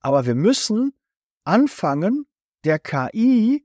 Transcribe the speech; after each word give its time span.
Aber 0.00 0.26
wir 0.26 0.34
müssen 0.34 0.92
anfangen, 1.44 2.26
der 2.64 2.78
KI 2.78 3.64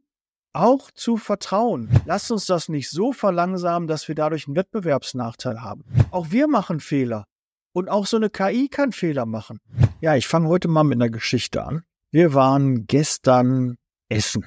auch 0.54 0.90
zu 0.92 1.18
vertrauen. 1.18 1.90
Lasst 2.06 2.32
uns 2.32 2.46
das 2.46 2.70
nicht 2.70 2.90
so 2.90 3.12
verlangsamen, 3.12 3.88
dass 3.88 4.08
wir 4.08 4.16
dadurch 4.16 4.48
einen 4.48 4.56
Wettbewerbsnachteil 4.56 5.62
haben. 5.62 5.84
Auch 6.12 6.32
wir 6.32 6.48
machen 6.48 6.80
Fehler. 6.80 7.26
Und 7.74 7.90
auch 7.90 8.06
so 8.06 8.16
eine 8.16 8.30
KI 8.30 8.70
kann 8.70 8.94
Fehler 8.94 9.26
machen. 9.26 9.60
Ja, 10.00 10.16
ich 10.16 10.28
fange 10.28 10.48
heute 10.48 10.70
mal 10.70 10.84
mit 10.84 10.96
einer 10.96 11.10
Geschichte 11.10 11.66
an. 11.66 11.84
Wir 12.10 12.34
waren 12.34 12.88
gestern 12.88 13.78
essen, 14.08 14.46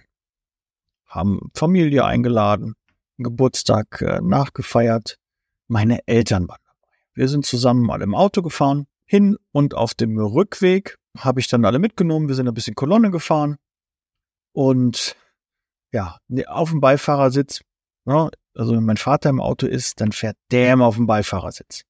haben 1.04 1.50
Familie 1.52 2.06
eingeladen, 2.06 2.74
Geburtstag 3.18 4.00
äh, 4.00 4.20
nachgefeiert. 4.22 5.18
Meine 5.66 6.06
Eltern 6.06 6.48
waren 6.48 6.60
dabei. 6.64 6.88
Wir 7.12 7.28
sind 7.28 7.44
zusammen 7.44 7.82
mal 7.82 8.00
im 8.00 8.14
Auto 8.14 8.40
gefahren. 8.40 8.86
Hin 9.04 9.36
und 9.52 9.74
auf 9.74 9.92
dem 9.94 10.18
Rückweg 10.18 10.97
habe 11.16 11.40
ich 11.40 11.48
dann 11.48 11.64
alle 11.64 11.78
mitgenommen. 11.78 12.28
Wir 12.28 12.34
sind 12.34 12.48
ein 12.48 12.54
bisschen 12.54 12.74
Kolonne 12.74 13.10
gefahren. 13.10 13.56
Und 14.52 15.16
ja, 15.92 16.18
ne, 16.28 16.46
auf 16.46 16.70
dem 16.70 16.80
Beifahrersitz, 16.80 17.60
ja, 18.06 18.24
ne, 18.24 18.30
also 18.54 18.74
wenn 18.74 18.84
mein 18.84 18.96
Vater 18.96 19.30
im 19.30 19.40
Auto 19.40 19.66
ist, 19.66 20.00
dann 20.00 20.12
fährt 20.12 20.36
der 20.50 20.72
immer 20.72 20.86
auf 20.86 20.96
dem 20.96 21.06
Beifahrersitz. 21.06 21.82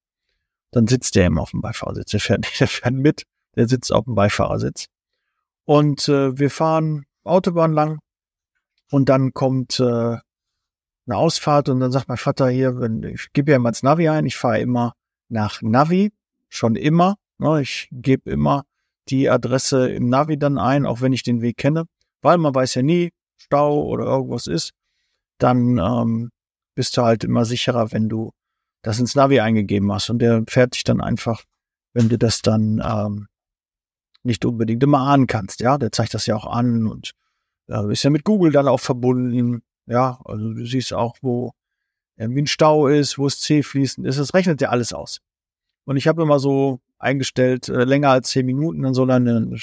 Dann 0.71 0.87
sitzt 0.87 1.15
der 1.15 1.27
immer 1.27 1.43
auf 1.43 1.53
dem 1.53 1.63
Beifahrersitz. 1.63 2.11
Der 2.11 2.21
fährt 2.21 2.47
der 2.61 2.69
fährt 2.69 2.95
mit, 2.95 3.23
der 3.57 3.69
sitzt 3.69 3.93
auf 3.93 4.05
dem 4.05 4.15
Beifahrersitz. 4.15 4.87
Und 5.65 6.09
äh, 6.09 6.39
wir 6.39 6.51
fahren 6.51 7.07
Autobahn 7.25 7.73
lang 7.73 7.99
und 8.91 9.09
dann 9.09 9.33
kommt 9.33 9.81
äh, 9.81 9.85
eine 11.09 11.17
Ausfahrt 11.17 11.69
und 11.69 11.81
dann 11.81 11.93
sagt 11.93 12.09
mein 12.09 12.17
Vater 12.19 12.49
hier, 12.49 12.79
wenn, 12.81 13.03
ich 13.03 13.33
gebe 13.33 13.51
ja 13.51 13.57
immer 13.57 13.71
ins 13.71 13.83
Navi 13.83 14.09
ein, 14.09 14.27
ich 14.27 14.37
fahre 14.37 14.61
immer 14.61 14.95
nach 15.29 15.63
Navi, 15.63 16.13
schon 16.49 16.77
immer. 16.77 17.17
Ne, 17.39 17.63
ich 17.63 17.89
gebe 17.93 18.31
immer 18.31 18.65
die 19.11 19.29
Adresse 19.31 19.89
im 19.91 20.09
Navi 20.09 20.39
dann 20.39 20.59
ein, 20.59 20.87
auch 20.87 21.01
wenn 21.01 21.13
ich 21.13 21.23
den 21.23 21.41
Weg 21.41 21.57
kenne, 21.57 21.85
weil 22.23 22.39
man 22.39 22.55
weiß 22.55 22.75
ja 22.75 22.83
nie, 22.83 23.11
Stau 23.37 23.85
oder 23.85 24.05
irgendwas 24.05 24.47
ist, 24.47 24.73
dann 25.39 25.79
ähm, 25.79 26.31
bist 26.75 26.97
du 26.97 27.03
halt 27.03 27.25
immer 27.25 27.45
sicherer, 27.45 27.93
wenn 27.93 28.09
du 28.09 28.33
das 28.83 28.99
ins 28.99 29.15
Navi 29.15 29.41
eingegeben 29.41 29.93
hast. 29.93 30.11
Und 30.11 30.19
der 30.21 30.45
fährt 30.49 30.75
dich 30.75 30.85
dann 30.85 31.01
einfach, 31.01 31.45
wenn 31.93 32.09
du 32.09 32.19
das 32.19 32.43
dann 32.43 32.83
ähm, 32.85 33.29
nicht 34.23 34.45
unbedingt 34.45 34.83
immer 34.83 35.01
ahnen 35.01 35.27
kannst. 35.27 35.61
Ja, 35.61 35.79
der 35.79 35.93
zeigt 35.93 36.15
das 36.15 36.27
ja 36.27 36.37
auch 36.37 36.47
an 36.47 36.87
und 36.87 37.13
äh, 37.69 37.93
ist 37.93 38.03
ja 38.03 38.11
mit 38.11 38.25
Google 38.25 38.53
dann 38.53 38.69
auch 38.69 38.81
verbunden. 38.81 39.63
Ja, 39.87 40.21
also 40.25 40.53
du 40.53 40.67
siehst 40.67 40.93
auch, 40.93 41.17
wo 41.23 41.53
irgendwie 42.17 42.43
ein 42.43 42.47
Stau 42.47 42.89
ist, 42.89 43.19
wo 43.19 43.27
es 43.27 43.41
C 43.41 43.63
fließend 43.63 44.07
ist. 44.07 44.19
Das 44.19 44.35
rechnet 44.35 44.61
ja 44.61 44.71
alles 44.71 44.93
aus. 44.93 45.21
Und 45.85 45.97
ich 45.97 46.09
habe 46.09 46.23
immer 46.23 46.39
so 46.39 46.81
eingestellt, 46.99 47.69
äh, 47.69 47.85
länger 47.85 48.11
als 48.11 48.31
zehn 48.31 48.47
Minuten, 48.47 48.83
dann 48.83 48.95
soll 48.95 49.11
er 49.11 49.17
eine 49.17 49.57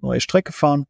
neue 0.00 0.20
Strecke 0.20 0.52
fahren. 0.52 0.86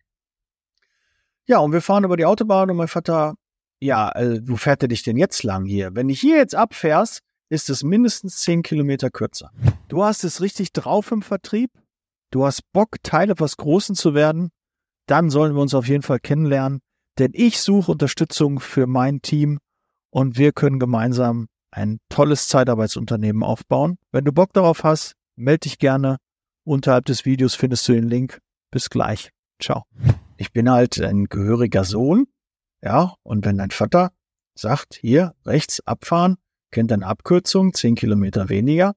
Ja, 1.46 1.58
und 1.58 1.72
wir 1.72 1.80
fahren 1.80 2.04
über 2.04 2.16
die 2.16 2.24
Autobahn 2.24 2.70
und 2.70 2.76
mein 2.76 2.88
Vater, 2.88 3.34
ja, 3.80 4.10
äh, 4.16 4.40
wo 4.44 4.56
fährt 4.56 4.82
er 4.82 4.88
dich 4.88 5.02
denn 5.02 5.16
jetzt 5.16 5.42
lang 5.42 5.64
hier? 5.64 5.94
Wenn 5.94 6.08
ich 6.08 6.20
hier 6.20 6.36
jetzt 6.36 6.54
abfährst, 6.54 7.20
ist 7.48 7.70
es 7.70 7.84
mindestens 7.84 8.38
zehn 8.38 8.62
Kilometer 8.62 9.10
kürzer. 9.10 9.52
Du 9.88 10.02
hast 10.02 10.24
es 10.24 10.40
richtig 10.40 10.72
drauf 10.72 11.12
im 11.12 11.22
Vertrieb. 11.22 11.70
Du 12.30 12.44
hast 12.44 12.62
Bock, 12.72 12.96
Teil 13.02 13.30
etwas 13.30 13.56
Großen 13.56 13.94
zu 13.94 14.14
werden. 14.14 14.50
Dann 15.06 15.30
sollen 15.30 15.54
wir 15.54 15.62
uns 15.62 15.74
auf 15.74 15.86
jeden 15.86 16.02
Fall 16.02 16.18
kennenlernen, 16.18 16.80
denn 17.18 17.30
ich 17.32 17.60
suche 17.60 17.92
Unterstützung 17.92 18.58
für 18.58 18.88
mein 18.88 19.22
Team 19.22 19.60
und 20.10 20.36
wir 20.36 20.52
können 20.52 20.80
gemeinsam 20.80 21.46
ein 21.70 21.98
tolles 22.08 22.48
Zeitarbeitsunternehmen 22.48 23.44
aufbauen. 23.44 23.98
Wenn 24.10 24.24
du 24.24 24.32
Bock 24.32 24.52
darauf 24.52 24.82
hast, 24.82 25.14
melde 25.36 25.60
dich 25.60 25.78
gerne. 25.78 26.18
Unterhalb 26.64 27.04
des 27.04 27.24
Videos 27.24 27.54
findest 27.54 27.88
du 27.88 27.92
den 27.92 28.08
Link. 28.08 28.40
Bis 28.70 28.90
gleich. 28.90 29.30
Ciao 29.62 29.84
ich 30.36 30.52
bin 30.52 30.70
halt 30.70 31.00
ein 31.00 31.26
gehöriger 31.26 31.84
Sohn, 31.84 32.26
ja, 32.82 33.14
und 33.22 33.44
wenn 33.44 33.58
dein 33.58 33.70
Vater 33.70 34.12
sagt, 34.54 34.94
hier 34.94 35.34
rechts 35.44 35.80
abfahren, 35.86 36.36
kennt 36.70 36.90
dann 36.90 37.02
Abkürzung, 37.02 37.74
zehn 37.74 37.94
Kilometer 37.94 38.48
weniger, 38.48 38.94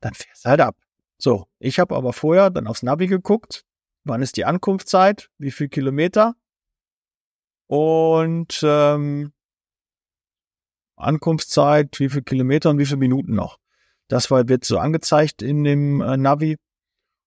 dann 0.00 0.14
fährst 0.14 0.44
halt 0.44 0.60
ab. 0.60 0.76
So, 1.18 1.46
ich 1.58 1.78
habe 1.78 1.96
aber 1.96 2.12
vorher 2.12 2.50
dann 2.50 2.66
aufs 2.66 2.82
Navi 2.82 3.06
geguckt, 3.06 3.64
wann 4.04 4.22
ist 4.22 4.36
die 4.36 4.44
Ankunftszeit, 4.44 5.30
wie 5.38 5.50
viel 5.50 5.68
Kilometer 5.68 6.34
und 7.66 8.60
ähm, 8.62 9.32
Ankunftszeit, 10.96 11.98
wie 12.00 12.08
viel 12.08 12.22
Kilometer 12.22 12.70
und 12.70 12.78
wie 12.78 12.86
viele 12.86 12.98
Minuten 12.98 13.34
noch. 13.34 13.58
Das 14.10 14.28
war, 14.30 14.48
wird 14.48 14.64
so 14.64 14.78
angezeigt 14.78 15.40
in 15.40 15.62
dem 15.62 16.00
äh, 16.00 16.16
Navi 16.16 16.56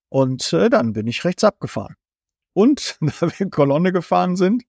und 0.10 0.52
äh, 0.52 0.70
dann 0.70 0.92
bin 0.92 1.08
ich 1.08 1.24
rechts 1.24 1.46
abgefahren. 1.46 1.96
Und 2.52 2.98
da 3.02 3.22
wir 3.22 3.40
in 3.40 3.50
Kolonne 3.52 3.94
gefahren 3.94 4.36
sind, 4.36 4.64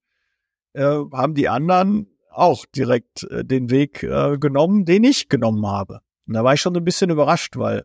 äh, 0.73 0.81
haben 1.11 1.35
die 1.35 1.49
anderen 1.49 2.07
auch 2.29 2.65
direkt 2.65 3.23
äh, 3.23 3.43
den 3.43 3.69
Weg 3.69 4.01
äh, 4.03 4.37
genommen, 4.37 4.85
den 4.85 5.03
ich 5.03 5.27
genommen 5.27 5.67
habe. 5.67 5.99
Und 6.25 6.35
da 6.35 6.43
war 6.45 6.53
ich 6.53 6.61
schon 6.61 6.75
ein 6.75 6.85
bisschen 6.85 7.09
überrascht, 7.09 7.57
weil 7.57 7.83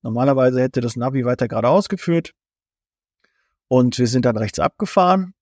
normalerweise 0.00 0.62
hätte 0.62 0.80
das 0.80 0.96
Navi 0.96 1.26
weiter 1.26 1.46
geradeaus 1.46 1.90
geführt. 1.90 2.32
Und 3.68 3.98
wir 3.98 4.06
sind 4.06 4.24
dann 4.24 4.38
rechts 4.38 4.58
abgefahren. 4.58 5.34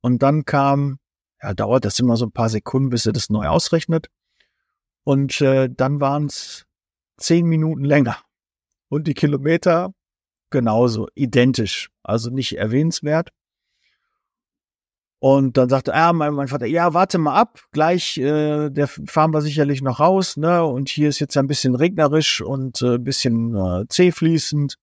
Und 0.00 0.22
dann 0.22 0.46
kam, 0.46 0.98
ja, 1.42 1.52
dauert 1.52 1.84
das 1.84 1.98
immer 1.98 2.16
so 2.16 2.24
ein 2.24 2.32
paar 2.32 2.48
Sekunden, 2.48 2.88
bis 2.88 3.04
er 3.04 3.12
das 3.12 3.28
neu 3.28 3.46
ausrechnet. 3.46 4.08
Und 5.02 5.42
äh, 5.42 5.68
dann 5.70 6.00
waren 6.00 6.26
es 6.26 6.66
zehn 7.16 7.46
Minuten 7.46 7.84
länger. 7.84 8.18
Und 8.88 9.06
die 9.06 9.14
Kilometer 9.14 9.92
genauso, 10.50 11.08
identisch. 11.14 11.90
Also 12.02 12.30
nicht 12.30 12.56
erwähnenswert. 12.56 13.30
Und 15.18 15.56
dann 15.56 15.70
sagte 15.70 15.94
ah, 15.94 16.12
mein, 16.12 16.34
mein 16.34 16.48
Vater, 16.48 16.66
ja, 16.66 16.92
warte 16.92 17.16
mal 17.16 17.34
ab, 17.34 17.58
gleich, 17.72 18.18
äh, 18.18 18.68
der 18.68 18.86
fahren 18.88 19.32
wir 19.32 19.40
sicherlich 19.40 19.80
noch 19.80 19.98
raus, 19.98 20.36
ne? 20.36 20.62
Und 20.64 20.90
hier 20.90 21.08
ist 21.08 21.18
jetzt 21.18 21.36
ein 21.38 21.46
bisschen 21.46 21.74
regnerisch 21.74 22.42
und 22.42 22.82
äh, 22.82 22.98
bisschen 22.98 23.56
äh, 23.56 23.88
zähfließend. 23.88 24.76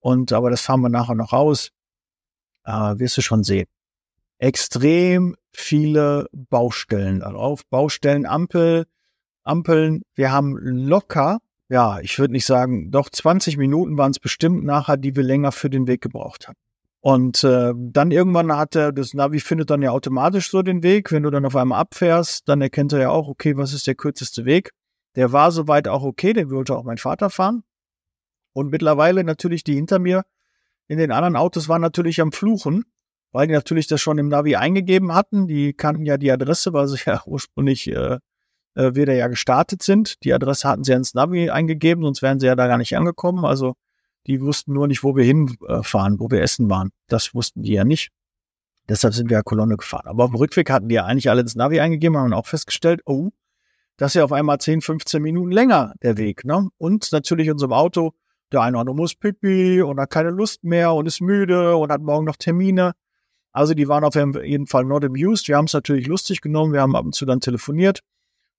Und 0.00 0.32
aber 0.32 0.50
das 0.50 0.62
fahren 0.62 0.80
wir 0.80 0.88
nachher 0.88 1.14
noch 1.14 1.32
raus. 1.32 1.70
Äh, 2.64 2.98
wirst 2.98 3.16
du 3.16 3.22
schon 3.22 3.44
sehen. 3.44 3.66
Extrem 4.38 5.36
viele 5.52 6.26
Baustellen 6.32 7.20
darauf. 7.20 7.64
Baustellen, 7.70 8.26
Ampel, 8.26 8.86
Ampeln. 9.44 10.02
Wir 10.16 10.32
haben 10.32 10.56
locker, 10.58 11.38
ja, 11.68 12.00
ich 12.00 12.18
würde 12.18 12.32
nicht 12.32 12.46
sagen, 12.46 12.90
doch 12.90 13.08
20 13.08 13.56
Minuten 13.56 13.96
waren 13.96 14.10
es 14.10 14.18
bestimmt 14.18 14.64
nachher, 14.64 14.96
die 14.96 15.16
wir 15.16 15.22
länger 15.22 15.52
für 15.52 15.70
den 15.70 15.86
Weg 15.86 16.02
gebraucht 16.02 16.48
haben. 16.48 16.58
Und 17.00 17.44
äh, 17.44 17.72
dann 17.76 18.10
irgendwann 18.10 18.56
hat 18.56 18.76
er, 18.76 18.90
das 18.90 19.12
Navi 19.12 19.40
findet 19.40 19.70
dann 19.70 19.82
ja 19.82 19.90
automatisch 19.90 20.50
so 20.50 20.62
den 20.62 20.82
Weg. 20.82 21.12
Wenn 21.12 21.22
du 21.22 21.30
dann 21.30 21.44
auf 21.44 21.54
einmal 21.54 21.80
abfährst, 21.80 22.48
dann 22.48 22.62
erkennt 22.62 22.94
er 22.94 23.00
ja 23.00 23.10
auch, 23.10 23.28
okay, 23.28 23.56
was 23.58 23.74
ist 23.74 23.86
der 23.86 23.94
kürzeste 23.94 24.46
Weg. 24.46 24.70
Der 25.16 25.32
war 25.32 25.52
soweit 25.52 25.86
auch 25.86 26.02
okay, 26.02 26.32
den 26.32 26.50
wollte 26.50 26.76
auch 26.76 26.84
mein 26.84 26.96
Vater 26.96 27.28
fahren. 27.28 27.62
Und 28.54 28.70
mittlerweile 28.70 29.22
natürlich 29.22 29.64
die 29.64 29.74
hinter 29.74 29.98
mir 29.98 30.24
in 30.86 30.98
den 30.98 31.12
anderen 31.12 31.36
Autos 31.36 31.68
waren 31.68 31.82
natürlich 31.82 32.20
am 32.20 32.32
Fluchen, 32.32 32.84
weil 33.32 33.46
die 33.48 33.54
natürlich 33.54 33.86
das 33.86 34.00
schon 34.00 34.18
im 34.18 34.28
Navi 34.28 34.56
eingegeben 34.56 35.14
hatten. 35.14 35.46
Die 35.46 35.72
kannten 35.72 36.06
ja 36.06 36.16
die 36.16 36.30
Adresse, 36.30 36.72
weil 36.72 36.88
sie 36.88 36.98
ja 37.06 37.22
ursprünglich 37.26 37.86
äh, 37.88 38.18
äh, 38.74 38.94
wieder 38.94 39.14
ja 39.14 39.28
gestartet 39.28 39.82
sind. 39.82 40.22
Die 40.24 40.32
Adresse 40.32 40.68
hatten 40.68 40.84
sie 40.84 40.92
ins 40.92 41.14
Navi 41.14 41.50
eingegeben, 41.50 42.04
sonst 42.04 42.22
wären 42.22 42.40
sie 42.40 42.46
ja 42.46 42.56
da 42.56 42.66
gar 42.66 42.78
nicht 42.78 42.96
angekommen. 42.96 43.44
Also 43.44 43.74
die 44.26 44.40
wussten 44.40 44.72
nur 44.72 44.88
nicht, 44.88 45.02
wo 45.02 45.16
wir 45.16 45.24
hinfahren, 45.24 46.18
wo 46.18 46.30
wir 46.30 46.42
essen 46.42 46.70
waren. 46.70 46.90
Das 47.08 47.34
wussten 47.34 47.62
die 47.62 47.72
ja 47.72 47.84
nicht. 47.84 48.10
Deshalb 48.88 49.14
sind 49.14 49.30
wir 49.30 49.38
ja 49.38 49.42
Kolonne 49.42 49.76
gefahren. 49.76 50.06
Aber 50.06 50.24
auf 50.24 50.30
dem 50.30 50.36
Rückweg 50.36 50.70
hatten 50.70 50.88
die 50.88 50.96
ja 50.96 51.04
eigentlich 51.04 51.30
alle 51.30 51.40
ins 51.40 51.54
Navi 51.54 51.80
eingegeben, 51.80 52.16
haben 52.16 52.32
auch 52.34 52.46
festgestellt, 52.46 53.00
oh, 53.06 53.30
das 53.96 54.10
ist 54.10 54.14
ja 54.16 54.24
auf 54.24 54.32
einmal 54.32 54.58
10, 54.58 54.80
15 54.80 55.22
Minuten 55.22 55.52
länger 55.52 55.94
der 56.02 56.16
Weg. 56.16 56.44
Ne? 56.44 56.68
Und 56.78 57.10
natürlich 57.12 57.50
unserem 57.50 57.72
Auto, 57.72 58.12
der 58.52 58.60
eine 58.60 58.76
oder 58.76 58.80
andere 58.80 58.96
muss 58.96 59.14
pipi 59.14 59.82
und 59.82 60.00
hat 60.00 60.10
keine 60.10 60.30
Lust 60.30 60.64
mehr 60.64 60.92
und 60.92 61.06
ist 61.06 61.20
müde 61.20 61.76
und 61.76 61.90
hat 61.90 62.02
morgen 62.02 62.24
noch 62.24 62.36
Termine. 62.36 62.92
Also 63.52 63.72
die 63.74 63.86
waren 63.86 64.04
auf 64.04 64.16
jeden 64.16 64.66
Fall 64.66 64.84
not 64.84 65.04
amused. 65.04 65.48
Wir 65.48 65.56
haben 65.56 65.66
es 65.66 65.72
natürlich 65.72 66.06
lustig 66.08 66.40
genommen. 66.40 66.72
Wir 66.72 66.80
haben 66.80 66.96
ab 66.96 67.04
und 67.04 67.14
zu 67.14 67.24
dann 67.24 67.40
telefoniert. 67.40 68.00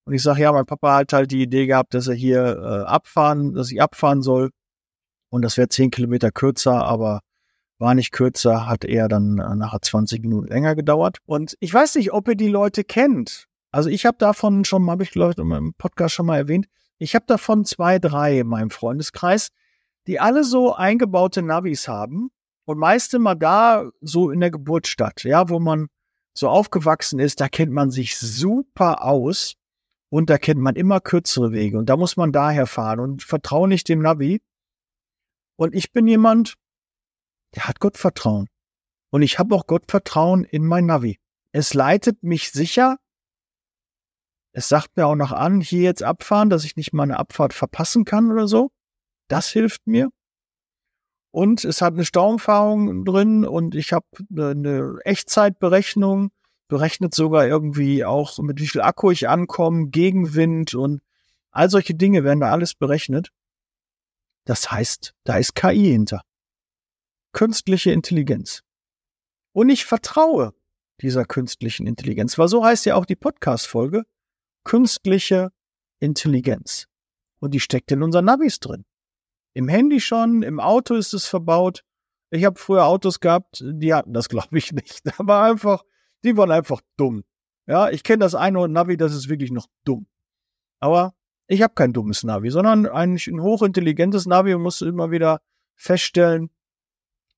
Und 0.06 0.14
ich 0.14 0.22
sage, 0.22 0.42
ja, 0.42 0.52
mein 0.52 0.66
Papa 0.66 0.98
hat 0.98 1.14
halt 1.14 1.32
die 1.32 1.42
Idee 1.42 1.66
gehabt, 1.66 1.94
dass 1.94 2.08
er 2.08 2.14
hier 2.14 2.44
äh, 2.44 2.86
abfahren, 2.86 3.54
dass 3.54 3.72
ich 3.72 3.82
abfahren 3.82 4.22
soll. 4.22 4.52
Und 5.30 5.42
das 5.42 5.58
wäre 5.58 5.68
zehn 5.68 5.92
Kilometer 5.92 6.32
kürzer, 6.32 6.86
aber 6.86 7.22
war 7.80 7.96
nicht 7.96 8.12
kürzer, 8.12 8.68
hat 8.68 8.86
eher 8.86 9.08
dann 9.08 9.40
äh, 9.40 9.56
nachher 9.56 9.82
20 9.82 10.22
Minuten 10.22 10.48
länger 10.48 10.76
gedauert. 10.76 11.18
Und 11.26 11.58
ich 11.60 11.74
weiß 11.74 11.96
nicht, 11.96 12.14
ob 12.14 12.28
ihr 12.28 12.36
die 12.36 12.48
Leute 12.48 12.84
kennt. 12.84 13.48
Also 13.72 13.90
ich 13.90 14.06
habe 14.06 14.18
davon 14.18 14.64
schon, 14.64 14.90
habe 14.90 15.04
ich 15.04 15.12
glaube 15.12 15.34
ich 15.34 15.38
im 15.38 15.74
Podcast 15.78 16.16
schon 16.16 16.28
mal 16.28 16.38
erwähnt, 16.38 16.68
ich 16.98 17.16
habe 17.16 17.26
davon 17.28 17.66
zwei, 17.66 18.00
drei 18.00 18.40
in 18.40 18.48
meinem 18.48 18.70
Freundeskreis, 18.70 19.50
die 20.08 20.20
alle 20.20 20.46
so 20.46 20.74
eingebaute 20.74 21.42
Navis 21.42 21.88
haben 21.88 22.30
und 22.64 22.78
meist 22.78 23.14
immer 23.14 23.36
da 23.36 23.90
so 24.00 24.30
in 24.30 24.40
der 24.40 24.52
Geburtsstadt, 24.52 25.24
ja, 25.24 25.50
wo 25.50 25.60
man 25.60 25.88
so 26.34 26.48
aufgewachsen 26.48 27.20
ist, 27.20 27.42
da 27.42 27.50
kennt 27.50 27.72
man 27.72 27.92
sich 27.92 28.18
super 28.18 29.04
aus 29.04 29.56
und 30.10 30.30
da 30.30 30.38
kennt 30.38 30.62
man 30.62 30.76
immer 30.76 31.00
kürzere 31.02 31.52
Wege 31.52 31.78
und 31.78 31.88
da 31.88 31.98
muss 31.98 32.18
man 32.18 32.32
daher 32.32 32.68
fahren 32.68 33.00
und 33.00 33.24
vertraue 33.24 33.68
nicht 33.68 33.90
dem 33.90 34.02
Navi, 34.02 34.42
und 35.58 35.74
ich 35.74 35.92
bin 35.92 36.08
jemand, 36.08 36.56
der 37.56 37.68
hat 37.68 37.80
Gottvertrauen. 37.80 38.48
Und 39.12 39.22
ich 39.22 39.40
habe 39.40 39.56
auch 39.56 39.68
Gottvertrauen 39.68 40.44
in 40.44 40.66
mein 40.66 40.86
Navi. 40.86 41.18
Es 41.52 41.74
leitet 41.74 42.24
mich 42.24 42.52
sicher. 42.52 42.98
Es 44.52 44.68
sagt 44.68 44.98
mir 44.98 45.08
auch 45.08 45.16
noch 45.16 45.32
an, 45.32 45.62
hier 45.62 45.84
jetzt 45.84 46.04
abfahren, 46.04 46.50
dass 46.50 46.66
ich 46.66 46.76
nicht 46.76 46.94
meine 46.94 47.18
Abfahrt 47.18 47.54
verpassen 47.54 48.04
kann 48.04 48.32
oder 48.32 48.48
so. 48.48 48.72
Das 49.30 49.50
hilft 49.50 49.88
mir. 49.88 50.10
Und 51.32 51.66
es 51.66 51.82
hat 51.82 51.94
eine 51.94 52.06
Stauumfahrung 52.06 53.04
drin 53.04 53.46
und 53.46 53.76
ich 53.76 53.92
habe 53.92 54.06
eine 54.32 55.00
Echtzeitberechnung, 55.04 56.32
berechnet 56.68 57.14
sogar 57.14 57.48
irgendwie 57.48 58.06
auch, 58.06 58.38
mit 58.40 58.60
wie 58.60 58.68
viel 58.68 58.82
Akku 58.82 59.12
ich 59.12 59.30
ankomme, 59.30 59.90
Gegenwind 59.90 60.74
und 60.74 61.02
all 61.52 61.70
solche 61.70 61.96
Dinge 61.96 62.24
werden 62.24 62.40
da 62.40 62.52
alles 62.52 62.74
berechnet. 62.74 63.30
Das 64.46 64.72
heißt, 64.72 65.14
da 65.24 65.38
ist 65.38 65.56
KI 65.56 65.92
hinter. 65.92 66.22
Künstliche 67.34 67.92
Intelligenz. 67.92 68.62
Und 69.54 69.70
ich 69.70 69.86
vertraue 69.86 70.54
dieser 71.02 71.26
künstlichen 71.26 71.88
Intelligenz, 71.88 72.38
weil 72.38 72.48
so 72.48 72.64
heißt 72.64 72.86
ja 72.86 72.96
auch 72.96 73.06
die 73.06 73.16
Podcast-Folge, 73.16 74.04
künstliche 74.64 75.52
Intelligenz. 76.00 76.88
Und 77.40 77.54
die 77.54 77.60
steckt 77.60 77.92
in 77.92 78.04
unseren 78.04 78.26
Navis 78.26 78.60
drin. 78.60 78.86
Im 79.54 79.68
Handy 79.68 80.00
schon, 80.00 80.44
im 80.44 80.60
Auto 80.60 80.96
ist 80.96 81.14
es 81.14 81.26
verbaut. 81.26 81.84
Ich 82.30 82.44
habe 82.44 82.60
früher 82.60 82.86
Autos 82.86 83.20
gehabt, 83.20 83.64
die 83.66 83.94
hatten 83.94 84.14
das, 84.14 84.30
glaube 84.30 84.58
ich, 84.58 84.72
nicht. 84.72 85.04
Aber 85.20 85.42
einfach, 85.42 85.84
die 86.26 86.36
waren 86.38 86.52
einfach 86.52 86.82
dumm. 86.98 87.24
Ja, 87.68 87.90
ich 87.90 88.04
kenne 88.04 88.20
das 88.20 88.36
eine 88.36 88.68
Navi, 88.68 88.98
das 88.98 89.14
ist 89.14 89.30
wirklich 89.30 89.52
noch 89.52 89.68
dumm. 89.86 90.08
Aber 90.80 91.14
ich 91.48 91.62
habe 91.62 91.74
kein 91.74 91.94
dummes 91.94 92.24
Navi, 92.24 92.50
sondern 92.50 92.86
eigentlich 92.88 93.28
ein 93.28 93.42
hochintelligentes 93.42 94.26
Navi 94.26 94.54
und 94.54 94.62
muss 94.62 94.82
immer 94.82 95.12
wieder 95.12 95.42
feststellen, 95.76 96.50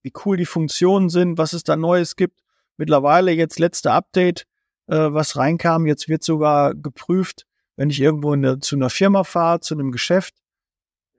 wie 0.02 0.12
cool 0.24 0.36
die 0.36 0.46
Funktionen 0.46 1.08
sind, 1.08 1.38
was 1.38 1.52
es 1.52 1.64
da 1.64 1.76
Neues 1.76 2.16
gibt. 2.16 2.40
Mittlerweile 2.76 3.32
jetzt 3.32 3.58
letzte 3.58 3.92
Update, 3.92 4.46
äh, 4.86 4.96
was 4.96 5.36
reinkam. 5.36 5.86
Jetzt 5.86 6.08
wird 6.08 6.22
sogar 6.22 6.74
geprüft, 6.74 7.46
wenn 7.76 7.90
ich 7.90 8.00
irgendwo 8.00 8.32
eine, 8.32 8.60
zu 8.60 8.76
einer 8.76 8.90
Firma 8.90 9.24
fahre, 9.24 9.60
zu 9.60 9.74
einem 9.74 9.92
Geschäft, 9.92 10.34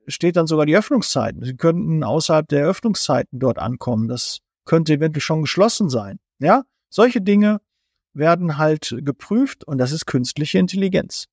steht 0.07 0.37
dann 0.37 0.47
sogar 0.47 0.65
die 0.65 0.77
Öffnungszeiten. 0.77 1.43
Sie 1.43 1.55
könnten 1.55 2.03
außerhalb 2.03 2.47
der 2.47 2.65
Öffnungszeiten 2.65 3.39
dort 3.39 3.59
ankommen. 3.59 4.07
Das 4.07 4.39
könnte 4.65 4.93
eventuell 4.93 5.21
schon 5.21 5.41
geschlossen 5.41 5.89
sein. 5.89 6.19
Ja, 6.39 6.63
solche 6.89 7.21
Dinge 7.21 7.61
werden 8.13 8.57
halt 8.57 8.95
geprüft 8.99 9.63
und 9.63 9.77
das 9.77 9.91
ist 9.91 10.05
künstliche 10.05 10.59
Intelligenz. 10.59 11.27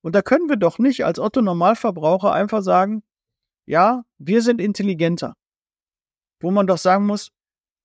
Und 0.00 0.14
da 0.14 0.22
können 0.22 0.48
wir 0.48 0.56
doch 0.56 0.78
nicht 0.78 1.04
als 1.04 1.18
Otto 1.18 1.42
Normalverbraucher 1.42 2.32
einfach 2.32 2.62
sagen, 2.62 3.02
ja, 3.66 4.04
wir 4.18 4.42
sind 4.42 4.60
intelligenter 4.60 5.34
wo 6.40 6.50
man 6.50 6.66
doch 6.66 6.78
sagen 6.78 7.06
muss, 7.06 7.30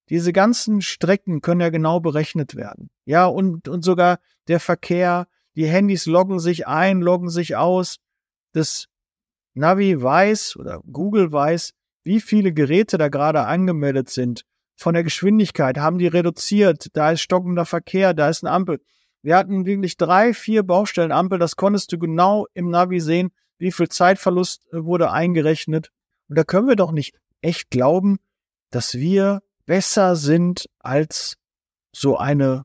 diese 0.10 0.34
ganzen 0.34 0.82
Strecken 0.82 1.42
können 1.42 1.62
ja 1.62 1.70
genau 1.70 2.00
berechnet 2.00 2.56
werden. 2.56 2.90
Ja, 3.06 3.26
und, 3.26 3.68
und 3.68 3.84
sogar 3.84 4.20
der 4.48 4.60
Verkehr, 4.60 5.28
die 5.56 5.68
Handys 5.68 6.06
loggen 6.06 6.40
sich 6.40 6.68
ein, 6.68 7.02
loggen 7.02 7.30
sich 7.30 7.56
aus. 7.56 7.98
Das 8.52 8.88
Navi 9.54 10.02
weiß 10.02 10.58
oder 10.58 10.82
Google 10.92 11.32
weiß, 11.32 11.74
wie 12.04 12.20
viele 12.20 12.54
Geräte 12.54 12.98
da 12.98 13.08
gerade 13.08 13.46
angemeldet 13.46 14.10
sind. 14.10 14.44
Von 14.76 14.94
der 14.94 15.04
Geschwindigkeit 15.04 15.78
haben 15.78 15.98
die 15.98 16.08
reduziert. 16.08 16.88
Da 16.94 17.12
ist 17.12 17.22
stockender 17.22 17.66
Verkehr, 17.66 18.14
da 18.14 18.30
ist 18.30 18.44
eine 18.44 18.52
Ampel. 18.52 18.82
Wir 19.22 19.38
hatten 19.38 19.66
wirklich 19.66 19.98
drei, 19.98 20.34
vier 20.34 20.64
Baustellenampel. 20.64 21.40
Das 21.40 21.56
konntest 21.56 21.92
du 21.92 21.98
genau 21.98 22.48
im 22.54 22.70
Navi 22.70 23.00
sehen, 23.00 23.32
wie 23.58 23.72
viel 23.72 23.88
Zeitverlust 23.88 24.68
äh, 24.74 24.84
wurde 24.84 25.12
eingerechnet. 25.12 25.92
Und 26.28 26.38
da 26.38 26.44
können 26.44 26.68
wir 26.68 26.76
doch 26.76 26.92
nicht 26.92 27.16
echt 27.42 27.70
glauben, 27.70 28.20
dass 28.70 28.96
wir 28.96 29.42
besser 29.66 30.16
sind 30.16 30.70
als 30.80 31.38
so 31.94 32.18
eine, 32.18 32.64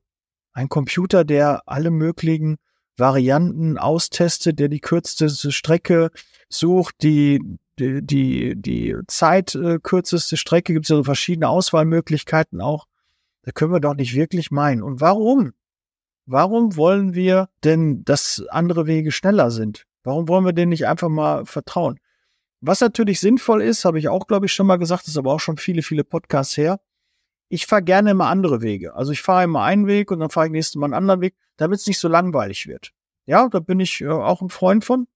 ein 0.53 0.69
Computer, 0.69 1.25
der 1.25 1.63
alle 1.67 1.91
möglichen 1.91 2.57
Varianten 2.97 3.79
austestet, 3.79 4.59
der 4.59 4.69
die 4.69 4.81
kürzeste 4.81 5.53
Strecke 5.53 6.11
sucht, 6.49 6.97
die, 7.03 7.41
die, 7.79 8.05
die, 8.05 8.55
die 8.57 8.97
zeitkürzeste 9.07 10.35
äh, 10.35 10.39
Strecke, 10.39 10.73
gibt 10.73 10.87
es 10.87 10.91
ja 10.91 10.97
so 10.97 11.05
verschiedene 11.05 11.49
Auswahlmöglichkeiten 11.49 12.61
auch. 12.61 12.87
Da 13.43 13.53
können 13.53 13.73
wir 13.73 13.81
doch 13.81 13.95
nicht 13.95 14.15
wirklich 14.15 14.51
meinen. 14.51 14.83
Und 14.83 15.01
warum? 15.01 15.53
Warum 16.27 16.77
wollen 16.77 17.15
wir 17.15 17.49
denn, 17.65 18.05
dass 18.05 18.45
andere 18.51 18.87
Wege 18.87 19.13
schneller 19.13 19.51
sind? 19.51 19.87
Warum 20.05 20.29
wollen 20.29 20.45
wir 20.45 20.53
denen 20.53 20.71
nicht 20.71 20.87
einfach 20.87 21.09
mal 21.09 21.47
vertrauen? 21.47 21.99
Was 22.61 22.81
natürlich 22.81 23.21
sinnvoll 23.21 23.63
ist, 23.63 23.85
habe 23.85 23.99
ich 23.99 24.09
auch, 24.09 24.27
glaube 24.27 24.47
ich, 24.47 24.53
schon 24.53 24.67
mal 24.67 24.77
gesagt, 24.77 25.07
ist 25.07 25.17
aber 25.17 25.33
auch 25.33 25.41
schon 25.41 25.57
viele, 25.57 25.83
viele 25.83 26.05
Podcasts 26.05 26.57
her. 26.57 26.81
Ich 27.49 27.67
fahre 27.67 27.83
gerne 27.83 28.11
immer 28.11 28.27
andere 28.27 28.61
Wege. 28.61 28.95
Also 28.95 29.13
ich 29.13 29.23
fahre 29.23 29.45
immer 29.45 29.63
einen 29.63 29.87
Weg 29.87 30.11
und 30.11 30.21
dann 30.21 30.31
fahre 30.31 30.47
ich 30.47 30.53
nächstes 30.53 30.77
Mal 30.77 30.87
einen 30.87 30.95
anderen 30.95 31.21
Weg, 31.21 31.35
damit 31.57 31.81
es 31.81 31.87
nicht 31.87 31.99
so 31.99 32.09
langweilig 32.09 32.67
wird. 32.67 32.93
Ja, 33.25 33.49
da 33.49 33.61
bin 33.61 33.81
ich 33.81 34.01
äh, 34.01 34.09
auch 34.09 34.43
ein 34.43 34.51
Freund 34.51 34.85
von. 34.85 35.07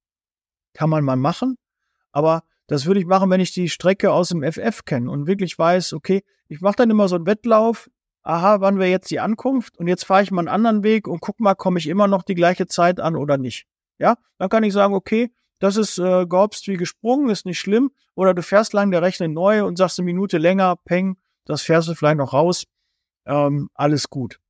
Kann 0.73 0.89
man 0.89 1.05
mal 1.05 1.17
machen. 1.17 1.59
Aber 2.13 2.45
das 2.67 2.87
würde 2.87 3.01
ich 3.01 3.07
machen, 3.07 3.31
wenn 3.31 3.41
ich 3.41 3.53
die 3.53 3.69
Strecke 3.69 4.13
aus 4.13 4.29
dem 4.29 4.43
FF 4.43 4.85
kenne 4.85 5.11
und 5.11 5.27
wirklich 5.27 5.59
weiß, 5.59 5.93
okay, 5.93 6.23
ich 6.49 6.61
mache 6.61 6.77
dann 6.77 6.91
immer 6.91 7.09
so 7.09 7.17
einen 7.17 7.27
Wettlauf. 7.27 7.91
Aha, 8.23 8.61
wann 8.61 8.79
wäre 8.79 8.91
jetzt 8.91 9.11
die 9.11 9.21
Ankunft? 9.21 9.79
Und 9.79 9.89
jetzt 9.89 10.05
fahre 10.05 10.23
ich 10.23 10.31
mal 10.31 10.41
einen 10.41 10.49
anderen 10.49 10.85
Weg 10.85 11.09
und 11.09 11.21
guck 11.21 11.41
mal, 11.41 11.55
komme 11.55 11.79
ich 11.79 11.89
immer 11.89 12.07
noch 12.07 12.23
die 12.23 12.35
gleiche 12.35 12.67
Zeit 12.67 13.01
an 13.01 13.17
oder 13.17 13.37
nicht. 13.37 13.67
Ja, 13.99 14.17
dann 14.39 14.49
kann 14.49 14.63
ich 14.63 14.73
sagen, 14.73 14.95
okay, 14.95 15.33
das 15.59 15.77
ist 15.77 15.99
äh, 15.99 16.27
gehopst 16.27 16.67
wie 16.69 16.77
gesprungen, 16.77 17.31
ist 17.31 17.47
nicht 17.47 17.59
schlimm. 17.59 17.91
Oder 18.15 18.35
du 18.35 18.43
fährst 18.43 18.73
lang, 18.73 18.91
der 18.91 19.03
rechnet 19.03 19.33
neu 19.33 19.65
und 19.65 19.77
sagst 19.77 19.99
eine 19.99 20.07
Minute 20.07 20.39
länger, 20.39 20.77
peng, 20.77 21.17
das 21.45 21.63
fährst 21.63 21.89
du 21.89 21.95
vielleicht 21.95 22.19
noch 22.19 22.33
raus. 22.33 22.65
Ähm, 23.27 23.71
alles 23.75 24.11
gut. 24.11 24.41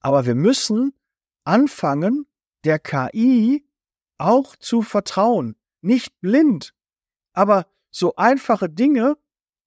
Aber 0.00 0.26
wir 0.26 0.34
müssen 0.34 0.94
anfangen, 1.44 2.26
der 2.64 2.78
KI 2.78 3.66
auch 4.18 4.56
zu 4.56 4.82
vertrauen. 4.82 5.56
Nicht 5.80 6.20
blind, 6.20 6.74
aber 7.32 7.66
so 7.90 8.14
einfache 8.16 8.68
Dinge, 8.68 9.16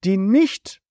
die 0.04 0.16
nicht 0.16 0.82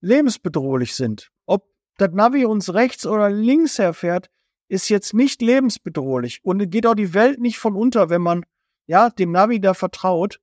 lebensbedrohlich 0.00 0.94
sind. 0.94 1.30
Ob 1.46 1.68
das 1.96 2.10
Navi 2.12 2.44
uns 2.44 2.74
rechts 2.74 3.06
oder 3.06 3.30
links 3.30 3.78
herfährt, 3.78 4.30
ist 4.68 4.88
jetzt 4.88 5.14
nicht 5.14 5.42
lebensbedrohlich. 5.42 6.40
Und 6.44 6.70
geht 6.70 6.86
auch 6.86 6.94
die 6.94 7.14
Welt 7.14 7.40
nicht 7.40 7.58
von 7.58 7.76
unter, 7.76 8.10
wenn 8.10 8.22
man 8.22 8.44
ja, 8.86 9.10
dem 9.10 9.32
Navi 9.32 9.60
da 9.60 9.74
vertraut. 9.74 10.40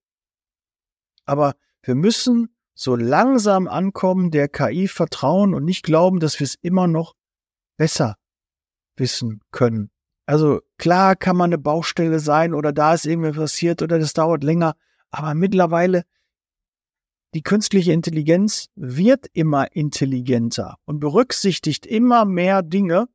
Aber 1.25 1.55
wir 1.83 1.95
müssen 1.95 2.55
so 2.73 2.95
langsam 2.95 3.67
ankommen, 3.67 4.31
der 4.31 4.47
KI 4.47 4.87
vertrauen 4.87 5.53
und 5.53 5.65
nicht 5.65 5.83
glauben, 5.83 6.19
dass 6.19 6.39
wir 6.39 6.45
es 6.45 6.55
immer 6.55 6.87
noch 6.87 7.15
besser 7.77 8.15
wissen 8.95 9.41
können. 9.51 9.91
Also 10.25 10.61
klar 10.77 11.15
kann 11.15 11.35
man 11.35 11.49
eine 11.49 11.57
Baustelle 11.57 12.19
sein 12.19 12.53
oder 12.53 12.71
da 12.71 12.93
ist 12.93 13.05
irgendwas 13.05 13.35
passiert 13.35 13.81
oder 13.81 13.99
das 13.99 14.13
dauert 14.13 14.43
länger, 14.43 14.75
aber 15.11 15.33
mittlerweile 15.33 16.03
die 17.33 17.43
künstliche 17.43 17.93
Intelligenz 17.93 18.69
wird 18.75 19.27
immer 19.33 19.75
intelligenter 19.75 20.77
und 20.85 20.99
berücksichtigt 20.99 21.85
immer 21.85 22.25
mehr 22.25 22.63
Dinge, 22.63 23.07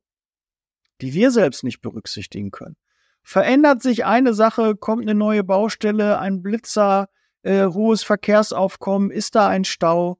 die 1.01 1.13
wir 1.13 1.31
selbst 1.31 1.63
nicht 1.63 1.81
berücksichtigen 1.81 2.51
können 2.51 2.77
verändert 3.25 3.81
sich 3.81 4.05
eine 4.05 4.35
Sache, 4.35 4.75
kommt 4.75 5.01
eine 5.01 5.15
neue 5.15 5.43
Baustelle, 5.43 6.19
ein 6.19 6.43
Blitzer, 6.43 7.09
äh, 7.41 7.65
hohes 7.65 8.03
Verkehrsaufkommen, 8.03 9.09
ist 9.09 9.33
da 9.33 9.47
ein 9.49 9.65
Stau. 9.65 10.19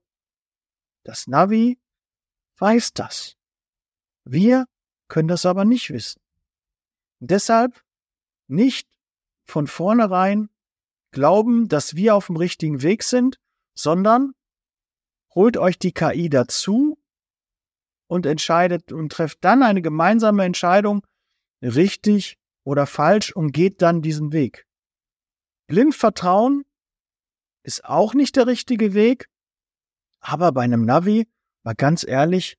Das 1.03 1.27
Navi 1.27 1.79
weiß 2.58 2.94
das. 2.94 3.38
Wir 4.24 4.65
können 5.08 5.27
das 5.27 5.46
aber 5.46 5.65
nicht 5.65 5.91
wissen. 5.91 6.20
Deshalb 7.20 7.84
nicht 8.48 8.89
von 9.44 9.67
vornherein 9.67 10.50
glauben, 11.15 11.67
dass 11.67 11.95
wir 11.95 12.13
auf 12.13 12.27
dem 12.27 12.36
richtigen 12.36 12.84
Weg 12.84 13.01
sind, 13.01 13.39
sondern 13.74 14.34
holt 15.34 15.57
euch 15.57 15.79
die 15.79 15.93
KI 15.93 16.29
dazu 16.29 17.00
und 18.07 18.25
entscheidet 18.25 18.91
und 18.91 19.12
trefft 19.12 19.39
dann 19.41 19.63
eine 19.63 19.81
gemeinsame 19.81 20.43
Entscheidung, 20.43 21.07
richtig 21.62 22.38
oder 22.63 22.86
falsch 22.86 23.31
und 23.31 23.53
geht 23.53 23.81
dann 23.81 24.01
diesen 24.01 24.34
Weg. 24.34 24.67
Blind 25.67 25.95
vertrauen 25.95 26.63
ist 27.63 27.86
auch 27.86 28.13
nicht 28.13 28.36
der 28.36 28.45
richtige 28.45 28.93
Weg, 28.93 29.29
aber 30.19 30.51
bei 30.51 30.63
einem 30.63 30.86
Navi, 30.86 31.27
mal 31.63 31.75
ganz 31.75 32.05
ehrlich, 32.05 32.57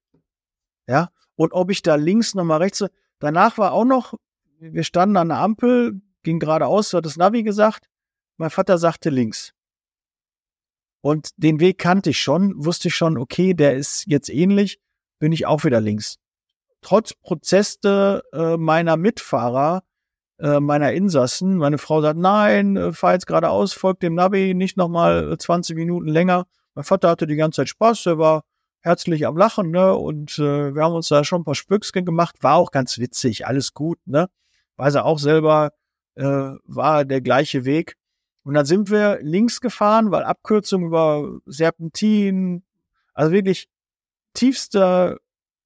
ja, 0.89 1.11
und 1.37 1.53
ob 1.53 1.71
ich 1.71 1.83
da 1.83 1.97
links 1.97 2.35
nochmal 2.35 2.63
rechts, 2.63 2.85
danach 3.19 3.59
war 3.59 3.73
auch 3.73 3.85
noch, 3.85 4.15
wir 4.59 4.83
standen 4.83 5.19
an 5.19 5.29
der 5.29 5.39
Ampel, 5.39 6.01
ging 6.23 6.39
geradeaus, 6.39 6.95
hat 6.95 7.05
das 7.05 7.19
Navi 7.19 7.43
gesagt, 7.43 7.87
mein 8.37 8.51
Vater 8.51 8.79
sagte 8.79 9.11
links. 9.11 9.53
Und 11.01 11.31
den 11.37 11.61
Weg 11.61 11.79
kannte 11.79 12.11
ich 12.11 12.21
schon, 12.21 12.53
wusste 12.57 12.89
ich 12.89 12.95
schon, 12.95 13.17
okay, 13.17 13.55
der 13.55 13.75
ist 13.75 14.05
jetzt 14.07 14.29
ähnlich, 14.29 14.81
bin 15.19 15.33
ich 15.33 15.47
auch 15.47 15.65
wieder 15.65 15.81
links. 15.81 16.19
Trotz 16.81 17.15
Prozesse 17.15 18.23
äh, 18.33 18.57
meiner 18.57 18.97
Mitfahrer 18.97 19.83
äh, 20.39 20.61
meiner 20.61 20.93
Insassen. 20.93 21.57
Meine 21.57 21.79
Frau 21.79 22.01
sagt, 22.03 22.19
nein, 22.19 22.77
äh, 22.77 22.93
fahr 22.93 23.15
jetzt 23.15 23.27
geradeaus, 23.27 23.73
folgt 23.73 24.03
dem 24.03 24.15
Navi, 24.15 24.55
nicht 24.55 24.77
nochmal 24.77 25.37
20 25.39 25.77
Minuten 25.77 26.09
länger. 26.09 26.47
Mein 26.75 26.85
Vater 26.85 27.09
hatte 27.09 27.27
die 27.27 27.37
ganze 27.37 27.63
Zeit 27.63 27.71
Spaß, 27.71 28.07
er 28.07 28.19
war 28.19 28.45
herzlich 28.81 29.27
am 29.27 29.37
Lachen, 29.37 29.71
ne? 29.71 29.95
Und 29.95 30.39
äh, 30.39 30.75
wir 30.75 30.83
haben 30.83 30.95
uns 30.95 31.09
da 31.09 31.25
schon 31.25 31.41
ein 31.41 31.45
paar 31.45 31.55
Spöcksken 31.55 32.05
gemacht, 32.05 32.37
war 32.43 32.57
auch 32.57 32.71
ganz 32.71 32.99
witzig, 32.99 33.47
alles 33.47 33.73
gut, 33.73 33.99
ne? 34.05 34.29
Weiß 34.77 34.95
er 34.95 35.07
auch 35.07 35.19
selber, 35.19 35.73
äh, 36.17 36.25
war 36.25 37.05
der 37.05 37.23
gleiche 37.23 37.65
Weg. 37.65 37.97
Und 38.47 38.55
dann 38.55 38.65
sind 38.65 38.91
wir 38.91 39.19
links 39.23 39.61
gefahren, 39.61 40.13
weil 40.13 40.23
Abkürzung 40.23 40.85
über 40.85 41.41
Serpentin, 41.47 42.63
also 43.13 43.33
wirklich 43.33 43.69
tiefster, 44.35 45.19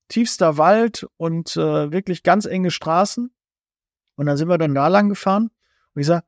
tiefster 0.08 0.56
Wald 0.56 1.06
und 1.18 1.58
äh, 1.58 1.92
wirklich 1.92 2.22
ganz 2.22 2.46
enge 2.46 2.70
Straßen. 2.70 3.30
Und 4.16 4.26
dann 4.26 4.38
sind 4.38 4.48
wir 4.48 4.56
dann 4.56 4.74
da 4.74 4.88
lang 4.88 5.10
gefahren. 5.10 5.50
Und 5.94 6.00
ich 6.00 6.06
sag, 6.06 6.24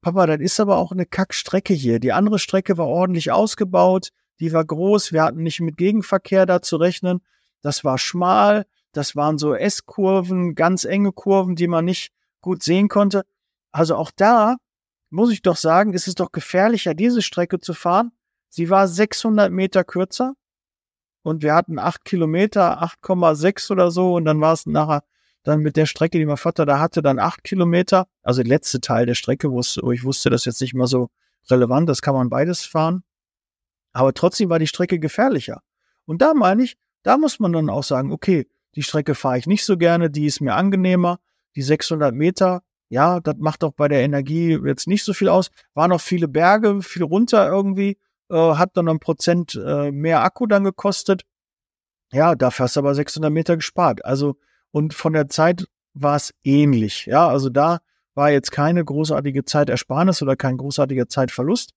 Papa, 0.00 0.28
das 0.28 0.38
ist 0.38 0.60
aber 0.60 0.76
auch 0.76 0.92
eine 0.92 1.06
Kackstrecke 1.06 1.74
hier. 1.74 1.98
Die 1.98 2.12
andere 2.12 2.38
Strecke 2.38 2.78
war 2.78 2.86
ordentlich 2.86 3.32
ausgebaut, 3.32 4.10
die 4.38 4.52
war 4.52 4.64
groß, 4.64 5.12
wir 5.12 5.24
hatten 5.24 5.42
nicht 5.42 5.58
mit 5.58 5.76
Gegenverkehr 5.76 6.46
da 6.46 6.62
zu 6.62 6.76
rechnen. 6.76 7.20
Das 7.62 7.82
war 7.82 7.98
schmal, 7.98 8.66
das 8.92 9.16
waren 9.16 9.38
so 9.38 9.54
S-Kurven, 9.54 10.54
ganz 10.54 10.84
enge 10.84 11.10
Kurven, 11.10 11.56
die 11.56 11.66
man 11.66 11.84
nicht 11.84 12.12
gut 12.42 12.62
sehen 12.62 12.86
konnte. 12.86 13.24
Also 13.72 13.96
auch 13.96 14.12
da 14.14 14.58
muss 15.10 15.30
ich 15.30 15.42
doch 15.42 15.56
sagen, 15.56 15.92
ist 15.92 16.08
es 16.08 16.14
doch 16.14 16.32
gefährlicher, 16.32 16.94
diese 16.94 17.22
Strecke 17.22 17.60
zu 17.60 17.74
fahren. 17.74 18.12
Sie 18.48 18.70
war 18.70 18.88
600 18.88 19.50
Meter 19.50 19.84
kürzer 19.84 20.34
und 21.22 21.42
wir 21.42 21.54
hatten 21.54 21.78
acht 21.78 22.04
Kilometer, 22.04 22.82
8,6 22.82 23.72
oder 23.72 23.90
so 23.90 24.14
und 24.14 24.24
dann 24.24 24.40
war 24.40 24.52
es 24.52 24.66
nachher 24.66 25.02
dann 25.46 25.60
mit 25.60 25.76
der 25.76 25.86
Strecke, 25.86 26.18
die 26.18 26.26
mein 26.26 26.36
Vater 26.36 26.66
da 26.66 26.80
hatte, 26.80 27.02
dann 27.02 27.20
acht 27.20 27.44
Kilometer, 27.44 28.08
also 28.22 28.42
der 28.42 28.48
letzte 28.48 28.80
Teil 28.80 29.06
der 29.06 29.14
Strecke, 29.14 29.50
wo, 29.52 29.60
ich 29.92 30.04
wusste, 30.04 30.28
das 30.28 30.44
jetzt 30.44 30.60
nicht 30.60 30.74
mal 30.74 30.88
so 30.88 31.08
relevant, 31.48 31.88
das 31.88 32.02
kann 32.02 32.14
man 32.14 32.28
beides 32.28 32.64
fahren. 32.64 33.04
Aber 33.92 34.12
trotzdem 34.12 34.50
war 34.50 34.58
die 34.58 34.66
Strecke 34.66 34.98
gefährlicher. 34.98 35.62
Und 36.04 36.20
da 36.20 36.34
meine 36.34 36.64
ich, 36.64 36.76
da 37.04 37.16
muss 37.16 37.38
man 37.38 37.52
dann 37.52 37.70
auch 37.70 37.84
sagen, 37.84 38.12
okay, 38.12 38.48
die 38.74 38.82
Strecke 38.82 39.14
fahre 39.14 39.38
ich 39.38 39.46
nicht 39.46 39.64
so 39.64 39.76
gerne, 39.76 40.10
die 40.10 40.26
ist 40.26 40.40
mir 40.40 40.54
angenehmer, 40.54 41.20
die 41.54 41.62
600 41.62 42.12
Meter, 42.12 42.62
ja, 42.88 43.20
das 43.20 43.36
macht 43.38 43.64
auch 43.64 43.72
bei 43.72 43.88
der 43.88 44.02
Energie 44.02 44.58
jetzt 44.64 44.86
nicht 44.86 45.04
so 45.04 45.12
viel 45.12 45.28
aus. 45.28 45.50
Waren 45.74 45.90
noch 45.90 46.00
viele 46.00 46.28
Berge, 46.28 46.82
viel 46.82 47.02
runter 47.02 47.48
irgendwie, 47.48 47.98
äh, 48.30 48.36
hat 48.36 48.76
dann 48.76 48.88
ein 48.88 49.00
Prozent 49.00 49.54
äh, 49.54 49.90
mehr 49.90 50.22
Akku 50.22 50.46
dann 50.46 50.64
gekostet. 50.64 51.22
Ja, 52.12 52.34
dafür 52.34 52.64
hast 52.64 52.76
du 52.76 52.80
aber 52.80 52.94
600 52.94 53.32
Meter 53.32 53.56
gespart. 53.56 54.04
Also 54.04 54.36
und 54.70 54.94
von 54.94 55.12
der 55.12 55.28
Zeit 55.28 55.66
war 55.94 56.16
es 56.16 56.34
ähnlich. 56.44 57.06
Ja, 57.06 57.28
also 57.28 57.48
da 57.48 57.80
war 58.14 58.30
jetzt 58.30 58.52
keine 58.52 58.84
großartige 58.84 59.44
Zeitersparnis 59.44 60.22
oder 60.22 60.36
kein 60.36 60.56
großartiger 60.56 61.08
Zeitverlust. 61.08 61.72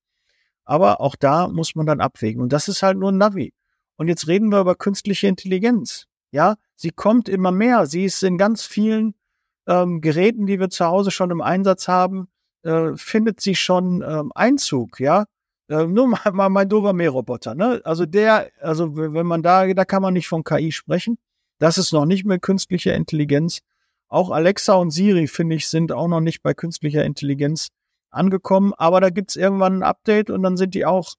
Aber 0.66 1.02
auch 1.02 1.16
da 1.16 1.48
muss 1.48 1.76
man 1.76 1.86
dann 1.86 2.02
abwägen. 2.02 2.42
Und 2.42 2.54
das 2.54 2.68
ist 2.68 2.84
halt 2.84 2.98
nur 2.98 3.12
ein 3.12 3.18
Navi. 3.18 3.54
Und 3.98 4.08
jetzt 4.08 4.28
reden 4.28 4.50
wir 4.50 4.62
über 4.62 4.76
künstliche 4.76 5.28
Intelligenz. 5.28 6.06
Ja, 6.32 6.56
sie 6.76 6.92
kommt 6.92 7.28
immer 7.28 7.52
mehr. 7.52 7.88
Sie 7.88 8.06
ist 8.06 8.22
in 8.24 8.38
ganz 8.38 8.64
vielen 8.64 9.16
ähm, 9.70 10.02
Geräten, 10.02 10.48
die 10.48 10.60
wir 10.60 10.70
zu 10.70 10.86
Hause 10.86 11.12
schon 11.12 11.32
im 11.32 11.42
Einsatz 11.42 11.88
haben, 11.88 12.28
äh, 12.64 12.92
findet 12.96 13.40
sie 13.40 13.56
schon 13.56 14.04
ähm, 14.06 14.32
Einzug. 14.36 15.00
Ja, 15.00 15.26
äh, 15.70 15.86
nur 15.86 16.08
mal, 16.08 16.20
mal 16.34 16.50
mein 16.50 16.68
dober 16.68 16.92
Mähroboter. 16.94 17.56
Ne? 17.56 17.82
Also 17.86 18.06
der, 18.06 18.50
also 18.60 18.98
wenn 18.98 19.28
man 19.28 19.44
da, 19.44 19.72
da 19.74 19.86
kann 19.86 20.02
man 20.02 20.14
nicht 20.14 20.28
von 20.28 20.44
KI 20.44 20.72
sprechen. 20.72 21.18
Das 21.60 21.78
ist 21.78 21.94
noch 21.94 22.06
nicht 22.06 22.26
mehr 22.26 22.40
künstliche 22.40 22.92
Intelligenz. 22.92 23.60
Auch 24.08 24.32
Alexa 24.32 24.74
und 24.74 24.92
Siri, 24.92 25.28
finde 25.28 25.56
ich, 25.56 25.70
sind 25.70 25.92
auch 25.92 26.08
noch 26.08 26.22
nicht 26.22 26.42
bei 26.42 26.54
künstlicher 26.54 27.06
Intelligenz 27.06 27.70
angekommen. 28.10 28.74
Aber 28.76 29.02
da 29.02 29.10
gibt's 29.12 29.36
irgendwann 29.36 29.80
ein 29.80 29.84
Update 29.84 30.32
und 30.32 30.42
dann 30.42 30.58
sind 30.58 30.74
die 30.74 30.86
auch 30.86 31.14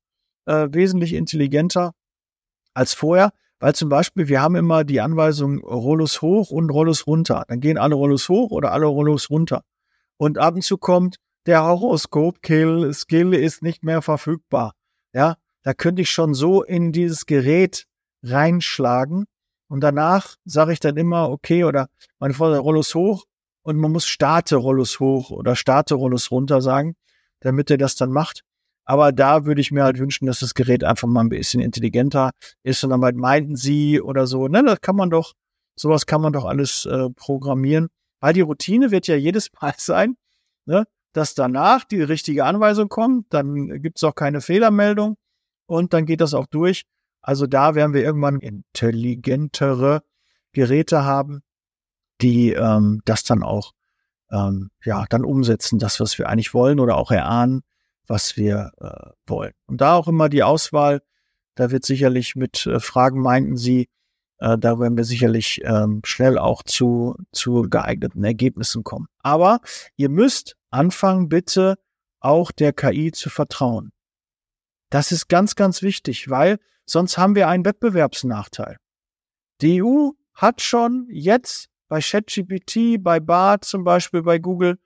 äh, 0.46 0.68
wesentlich 0.72 1.12
intelligenter 1.14 1.92
als 2.74 2.94
vorher. 2.94 3.32
Weil 3.60 3.74
zum 3.74 3.90
Beispiel, 3.90 4.28
wir 4.28 4.40
haben 4.40 4.56
immer 4.56 4.84
die 4.84 5.00
Anweisung 5.00 5.60
Rollos 5.60 6.22
hoch 6.22 6.50
und 6.50 6.70
Rollos 6.70 7.06
runter. 7.06 7.44
Dann 7.46 7.60
gehen 7.60 7.78
alle 7.78 7.94
Rollos 7.94 8.28
hoch 8.28 8.50
oder 8.50 8.72
alle 8.72 8.86
Rollos 8.86 9.28
runter. 9.28 9.62
Und 10.16 10.38
ab 10.38 10.54
und 10.54 10.62
zu 10.62 10.78
kommt 10.78 11.16
der 11.46 11.64
Horoskop-Skill 11.64 12.92
Skill 12.92 13.34
ist 13.34 13.62
nicht 13.62 13.84
mehr 13.84 14.02
verfügbar. 14.02 14.72
Ja, 15.12 15.36
da 15.62 15.74
könnte 15.74 16.02
ich 16.02 16.10
schon 16.10 16.34
so 16.34 16.62
in 16.62 16.92
dieses 16.92 17.26
Gerät 17.26 17.86
reinschlagen 18.22 19.26
und 19.68 19.80
danach 19.80 20.36
sage 20.44 20.72
ich 20.72 20.80
dann 20.80 20.96
immer, 20.96 21.30
okay, 21.30 21.64
oder 21.64 21.88
meine 22.18 22.34
Frau 22.34 22.50
sagt 22.50 22.64
Rollos 22.64 22.94
hoch 22.94 23.24
und 23.62 23.76
man 23.76 23.92
muss 23.92 24.06
starte 24.06 24.56
Rollos 24.56 25.00
hoch 25.00 25.30
oder 25.30 25.56
starte 25.56 25.94
Rollos 25.94 26.30
runter 26.30 26.60
sagen, 26.60 26.96
damit 27.40 27.70
er 27.70 27.78
das 27.78 27.94
dann 27.94 28.10
macht. 28.10 28.42
Aber 28.90 29.12
da 29.12 29.46
würde 29.46 29.60
ich 29.60 29.70
mir 29.70 29.84
halt 29.84 30.00
wünschen, 30.00 30.26
dass 30.26 30.40
das 30.40 30.52
Gerät 30.52 30.82
einfach 30.82 31.06
mal 31.06 31.20
ein 31.20 31.28
bisschen 31.28 31.60
intelligenter 31.60 32.32
ist 32.64 32.82
und 32.82 32.90
dann 32.90 33.00
halt 33.02 33.14
meinten 33.14 33.54
sie 33.54 34.00
oder 34.00 34.26
so. 34.26 34.48
Ne, 34.48 34.64
das 34.64 34.80
kann 34.80 34.96
man 34.96 35.10
doch, 35.10 35.34
sowas 35.76 36.06
kann 36.06 36.20
man 36.20 36.32
doch 36.32 36.44
alles 36.44 36.86
äh, 36.86 37.08
programmieren. 37.10 37.86
Weil 38.18 38.32
die 38.32 38.40
Routine 38.40 38.90
wird 38.90 39.06
ja 39.06 39.14
jedes 39.14 39.48
Mal 39.60 39.74
sein, 39.76 40.16
ne, 40.64 40.88
dass 41.12 41.36
danach 41.36 41.84
die 41.84 42.02
richtige 42.02 42.44
Anweisung 42.44 42.88
kommt, 42.88 43.32
dann 43.32 43.80
gibt's 43.80 44.02
auch 44.02 44.16
keine 44.16 44.40
Fehlermeldung 44.40 45.16
und 45.66 45.92
dann 45.92 46.04
geht 46.04 46.20
das 46.20 46.34
auch 46.34 46.46
durch. 46.46 46.82
Also 47.22 47.46
da 47.46 47.76
werden 47.76 47.94
wir 47.94 48.02
irgendwann 48.02 48.40
intelligentere 48.40 50.02
Geräte 50.50 51.04
haben, 51.04 51.42
die 52.22 52.54
ähm, 52.54 53.02
das 53.04 53.22
dann 53.22 53.44
auch 53.44 53.70
ähm, 54.32 54.70
ja 54.84 55.04
dann 55.08 55.24
umsetzen, 55.24 55.78
das 55.78 56.00
was 56.00 56.18
wir 56.18 56.28
eigentlich 56.28 56.54
wollen 56.54 56.80
oder 56.80 56.96
auch 56.96 57.12
erahnen, 57.12 57.62
was 58.10 58.36
wir 58.36 58.72
äh, 58.80 59.12
wollen. 59.26 59.52
Und 59.66 59.80
da 59.80 59.94
auch 59.94 60.08
immer 60.08 60.28
die 60.28 60.42
Auswahl, 60.42 61.00
da 61.54 61.70
wird 61.70 61.84
sicherlich 61.84 62.34
mit 62.34 62.66
äh, 62.66 62.80
Fragen 62.80 63.20
meinten 63.20 63.56
Sie, 63.56 63.88
äh, 64.38 64.58
da 64.58 64.80
werden 64.80 64.96
wir 64.96 65.04
sicherlich 65.04 65.60
ähm, 65.64 66.00
schnell 66.04 66.36
auch 66.36 66.64
zu 66.64 67.14
zu 67.32 67.62
geeigneten 67.70 68.24
Ergebnissen 68.24 68.82
kommen. 68.82 69.06
Aber 69.20 69.60
ihr 69.96 70.08
müsst 70.08 70.56
anfangen, 70.70 71.28
bitte 71.28 71.76
auch 72.18 72.50
der 72.50 72.72
KI 72.72 73.12
zu 73.12 73.30
vertrauen. 73.30 73.92
Das 74.90 75.12
ist 75.12 75.28
ganz, 75.28 75.54
ganz 75.54 75.80
wichtig, 75.80 76.28
weil 76.28 76.58
sonst 76.84 77.16
haben 77.16 77.36
wir 77.36 77.46
einen 77.46 77.64
Wettbewerbsnachteil. 77.64 78.76
Die 79.60 79.82
EU 79.82 80.10
hat 80.34 80.62
schon 80.62 81.06
jetzt 81.10 81.68
bei 81.86 82.00
ChatGPT, 82.00 83.00
bei 83.00 83.20
Bart 83.20 83.64
zum 83.64 83.84
Beispiel, 83.84 84.22
bei 84.22 84.40
Google, 84.40 84.78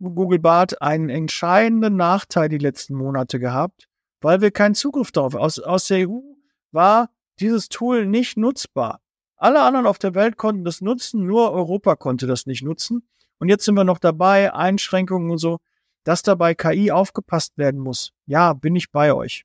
Google 0.00 0.38
Bart 0.38 0.82
einen 0.82 1.08
entscheidenden 1.08 1.96
Nachteil 1.96 2.48
die 2.48 2.58
letzten 2.58 2.94
Monate 2.94 3.38
gehabt, 3.38 3.88
weil 4.20 4.40
wir 4.40 4.50
keinen 4.50 4.74
Zugriff 4.74 5.12
darauf. 5.12 5.34
Aus, 5.34 5.58
aus 5.58 5.86
der 5.86 6.08
EU 6.08 6.20
war 6.72 7.10
dieses 7.40 7.68
Tool 7.68 8.06
nicht 8.06 8.36
nutzbar. 8.36 9.00
Alle 9.36 9.62
anderen 9.62 9.86
auf 9.86 9.98
der 9.98 10.14
Welt 10.14 10.36
konnten 10.36 10.64
das 10.64 10.80
nutzen, 10.80 11.26
nur 11.26 11.52
Europa 11.52 11.96
konnte 11.96 12.26
das 12.26 12.46
nicht 12.46 12.62
nutzen. 12.62 13.08
Und 13.38 13.48
jetzt 13.48 13.64
sind 13.64 13.74
wir 13.74 13.84
noch 13.84 13.98
dabei, 13.98 14.54
Einschränkungen 14.54 15.30
und 15.30 15.38
so, 15.38 15.58
dass 16.04 16.22
dabei 16.22 16.54
KI 16.54 16.90
aufgepasst 16.90 17.58
werden 17.58 17.80
muss. 17.80 18.12
Ja, 18.26 18.52
bin 18.52 18.76
ich 18.76 18.92
bei 18.92 19.12
euch. 19.12 19.44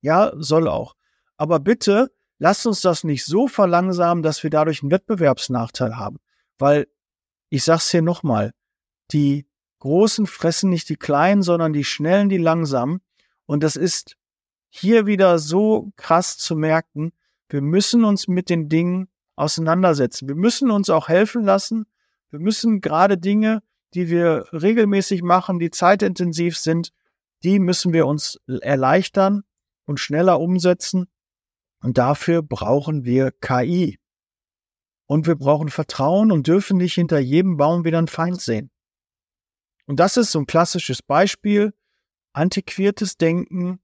Ja, 0.00 0.32
soll 0.36 0.68
auch. 0.68 0.94
Aber 1.36 1.60
bitte 1.60 2.10
lasst 2.38 2.66
uns 2.66 2.80
das 2.80 3.04
nicht 3.04 3.24
so 3.24 3.48
verlangsamen, 3.48 4.22
dass 4.22 4.42
wir 4.42 4.50
dadurch 4.50 4.82
einen 4.82 4.90
Wettbewerbsnachteil 4.90 5.96
haben. 5.96 6.18
Weil, 6.58 6.86
ich 7.48 7.64
sag's 7.64 7.90
hier 7.90 8.02
nochmal, 8.02 8.52
die 9.12 9.46
Großen 9.78 10.26
fressen 10.26 10.70
nicht 10.70 10.88
die 10.88 10.96
Kleinen, 10.96 11.42
sondern 11.42 11.72
die 11.72 11.84
Schnellen, 11.84 12.28
die 12.28 12.38
Langsamen. 12.38 13.00
Und 13.44 13.62
das 13.62 13.76
ist 13.76 14.16
hier 14.68 15.06
wieder 15.06 15.38
so 15.38 15.92
krass 15.96 16.38
zu 16.38 16.56
merken. 16.56 17.12
Wir 17.48 17.60
müssen 17.60 18.04
uns 18.04 18.26
mit 18.26 18.50
den 18.50 18.68
Dingen 18.68 19.08
auseinandersetzen. 19.36 20.28
Wir 20.28 20.34
müssen 20.34 20.70
uns 20.70 20.90
auch 20.90 21.08
helfen 21.08 21.44
lassen. 21.44 21.86
Wir 22.30 22.40
müssen 22.40 22.80
gerade 22.80 23.18
Dinge, 23.18 23.62
die 23.94 24.10
wir 24.10 24.46
regelmäßig 24.52 25.22
machen, 25.22 25.58
die 25.58 25.70
zeitintensiv 25.70 26.58
sind, 26.58 26.92
die 27.44 27.58
müssen 27.58 27.92
wir 27.92 28.06
uns 28.06 28.40
erleichtern 28.46 29.44
und 29.84 30.00
schneller 30.00 30.40
umsetzen. 30.40 31.06
Und 31.82 31.98
dafür 31.98 32.42
brauchen 32.42 33.04
wir 33.04 33.30
KI. 33.30 33.98
Und 35.06 35.26
wir 35.26 35.36
brauchen 35.36 35.68
Vertrauen 35.68 36.32
und 36.32 36.48
dürfen 36.48 36.78
nicht 36.78 36.94
hinter 36.94 37.18
jedem 37.18 37.56
Baum 37.56 37.84
wieder 37.84 37.98
einen 37.98 38.08
Feind 38.08 38.40
sehen. 38.40 38.70
Und 39.86 40.00
das 40.00 40.16
ist 40.16 40.32
so 40.32 40.40
ein 40.40 40.46
klassisches 40.46 41.02
Beispiel. 41.02 41.72
Antiquiertes 42.32 43.16
Denken. 43.16 43.80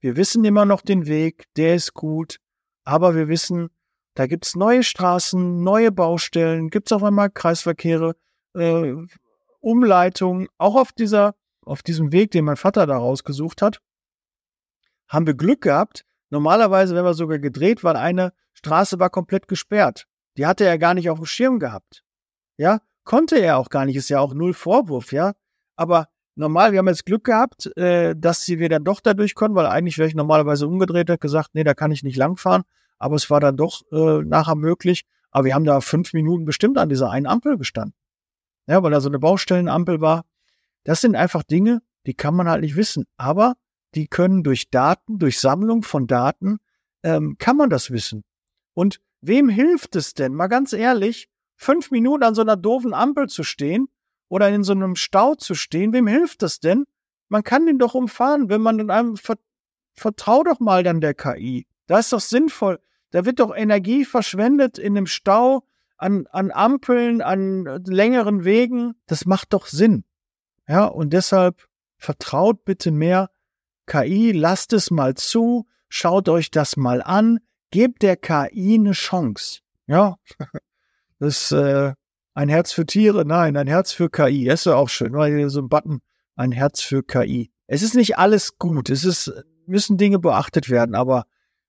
Wir 0.00 0.16
wissen 0.16 0.44
immer 0.44 0.64
noch 0.64 0.82
den 0.82 1.06
Weg, 1.06 1.44
der 1.56 1.74
ist 1.74 1.94
gut. 1.94 2.38
Aber 2.84 3.14
wir 3.14 3.28
wissen, 3.28 3.70
da 4.14 4.26
gibt's 4.26 4.54
neue 4.54 4.82
Straßen, 4.82 5.62
neue 5.62 5.90
Baustellen, 5.90 6.70
gibt's 6.70 6.92
auf 6.92 7.02
einmal 7.02 7.30
Kreisverkehre, 7.30 8.16
äh, 8.54 8.94
Umleitungen. 9.60 10.48
Auch 10.58 10.76
auf 10.76 10.92
dieser, 10.92 11.34
auf 11.62 11.82
diesem 11.82 12.12
Weg, 12.12 12.30
den 12.30 12.44
mein 12.44 12.56
Vater 12.56 12.86
da 12.86 12.96
rausgesucht 12.96 13.62
hat, 13.62 13.80
haben 15.08 15.26
wir 15.26 15.34
Glück 15.34 15.62
gehabt. 15.62 16.04
Normalerweise 16.30 16.94
wären 16.94 17.04
wir 17.04 17.14
sogar 17.14 17.38
gedreht, 17.38 17.84
weil 17.84 17.96
eine 17.96 18.32
Straße 18.52 18.98
war 18.98 19.10
komplett 19.10 19.48
gesperrt. 19.48 20.06
Die 20.36 20.46
hatte 20.46 20.64
er 20.64 20.78
gar 20.78 20.94
nicht 20.94 21.10
auf 21.10 21.18
dem 21.18 21.26
Schirm 21.26 21.58
gehabt. 21.58 22.04
Ja, 22.56 22.80
konnte 23.04 23.36
er 23.36 23.58
auch 23.58 23.68
gar 23.68 23.84
nicht, 23.84 23.96
ist 23.96 24.08
ja 24.08 24.20
auch 24.20 24.34
null 24.34 24.54
Vorwurf, 24.54 25.12
ja. 25.12 25.34
Aber 25.76 26.08
normal, 26.34 26.72
wir 26.72 26.78
haben 26.78 26.88
jetzt 26.88 27.06
Glück 27.06 27.24
gehabt, 27.24 27.76
äh, 27.76 28.14
dass 28.16 28.42
sie 28.42 28.58
wir 28.58 28.68
dann 28.68 28.84
doch 28.84 29.00
dadurch 29.00 29.34
konnten, 29.34 29.56
weil 29.56 29.66
eigentlich 29.66 29.98
wäre 29.98 30.08
ich 30.08 30.14
normalerweise 30.14 30.66
umgedreht, 30.66 31.08
hätte 31.08 31.18
gesagt, 31.18 31.50
nee, 31.54 31.64
da 31.64 31.74
kann 31.74 31.90
ich 31.90 32.02
nicht 32.02 32.16
langfahren. 32.16 32.62
Aber 32.98 33.16
es 33.16 33.30
war 33.30 33.40
dann 33.40 33.56
doch 33.56 33.82
äh, 33.92 34.22
nachher 34.24 34.54
möglich. 34.54 35.04
Aber 35.30 35.44
wir 35.44 35.54
haben 35.54 35.64
da 35.64 35.80
fünf 35.80 36.12
Minuten 36.14 36.44
bestimmt 36.44 36.78
an 36.78 36.88
dieser 36.88 37.10
einen 37.10 37.26
Ampel 37.26 37.58
gestanden. 37.58 37.94
Ja, 38.66 38.82
weil 38.82 38.90
da 38.90 39.00
so 39.00 39.08
eine 39.08 39.18
Baustellenampel 39.18 40.00
war. 40.00 40.24
Das 40.84 41.00
sind 41.00 41.14
einfach 41.14 41.42
Dinge, 41.42 41.82
die 42.06 42.14
kann 42.14 42.34
man 42.34 42.48
halt 42.48 42.62
nicht 42.62 42.76
wissen. 42.76 43.04
Aber 43.16 43.54
die 43.94 44.06
können 44.08 44.42
durch 44.42 44.70
Daten, 44.70 45.18
durch 45.18 45.40
Sammlung 45.40 45.82
von 45.82 46.06
Daten, 46.06 46.58
ähm, 47.02 47.36
kann 47.38 47.56
man 47.56 47.70
das 47.70 47.90
wissen. 47.90 48.24
Und 48.74 49.00
wem 49.20 49.48
hilft 49.48 49.96
es 49.96 50.14
denn, 50.14 50.34
mal 50.34 50.48
ganz 50.48 50.72
ehrlich, 50.72 51.28
fünf 51.56 51.90
Minuten 51.90 52.24
an 52.24 52.34
so 52.34 52.42
einer 52.42 52.56
doofen 52.56 52.94
Ampel 52.94 53.28
zu 53.28 53.42
stehen 53.42 53.88
oder 54.28 54.48
in 54.48 54.64
so 54.64 54.72
einem 54.72 54.96
Stau 54.96 55.34
zu 55.34 55.54
stehen, 55.54 55.92
wem 55.92 56.06
hilft 56.06 56.42
das 56.42 56.60
denn? 56.60 56.84
Man 57.28 57.42
kann 57.42 57.66
den 57.66 57.78
doch 57.78 57.94
umfahren, 57.94 58.48
wenn 58.48 58.60
man 58.60 58.78
in 58.78 58.90
einem 58.90 59.16
ver 59.16 59.36
vertrau 59.94 60.42
doch 60.42 60.60
mal 60.60 60.82
dann 60.82 61.00
der 61.00 61.14
KI. 61.14 61.66
Da 61.86 61.98
ist 61.98 62.12
doch 62.12 62.20
sinnvoll. 62.20 62.80
Da 63.10 63.24
wird 63.24 63.40
doch 63.40 63.54
Energie 63.56 64.04
verschwendet 64.04 64.78
in 64.78 64.96
einem 64.96 65.06
Stau, 65.06 65.64
an, 65.96 66.26
an 66.30 66.50
Ampeln, 66.50 67.22
an 67.22 67.64
längeren 67.86 68.44
Wegen. 68.44 68.94
Das 69.06 69.24
macht 69.24 69.54
doch 69.54 69.66
Sinn. 69.66 70.04
Ja, 70.68 70.84
und 70.84 71.12
deshalb 71.12 71.66
vertraut 71.96 72.64
bitte 72.64 72.90
mehr 72.90 73.30
KI, 73.86 74.32
lasst 74.32 74.72
es 74.72 74.90
mal 74.90 75.14
zu, 75.14 75.66
schaut 75.88 76.28
euch 76.28 76.50
das 76.50 76.76
mal 76.76 77.00
an, 77.02 77.38
gebt 77.70 78.02
der 78.02 78.16
KI 78.16 78.74
eine 78.74 78.92
Chance. 78.92 79.60
Ja, 79.86 80.16
das 81.18 81.52
äh, 81.52 81.94
ein 82.36 82.50
Herz 82.50 82.70
für 82.70 82.84
Tiere, 82.84 83.24
nein, 83.24 83.56
ein 83.56 83.66
Herz 83.66 83.92
für 83.92 84.10
KI. 84.10 84.44
Das 84.44 84.60
ist 84.60 84.64
ja 84.66 84.76
auch 84.76 84.90
schön, 84.90 85.14
weil 85.14 85.48
so 85.48 85.60
ein 85.60 85.70
Button, 85.70 86.00
ein 86.36 86.52
Herz 86.52 86.82
für 86.82 87.02
KI. 87.02 87.50
Es 87.66 87.82
ist 87.82 87.94
nicht 87.94 88.18
alles 88.18 88.58
gut, 88.58 88.90
es 88.90 89.04
ist, 89.04 89.32
müssen 89.66 89.96
Dinge 89.96 90.18
beachtet 90.18 90.68
werden, 90.68 90.94
aber 90.94 91.24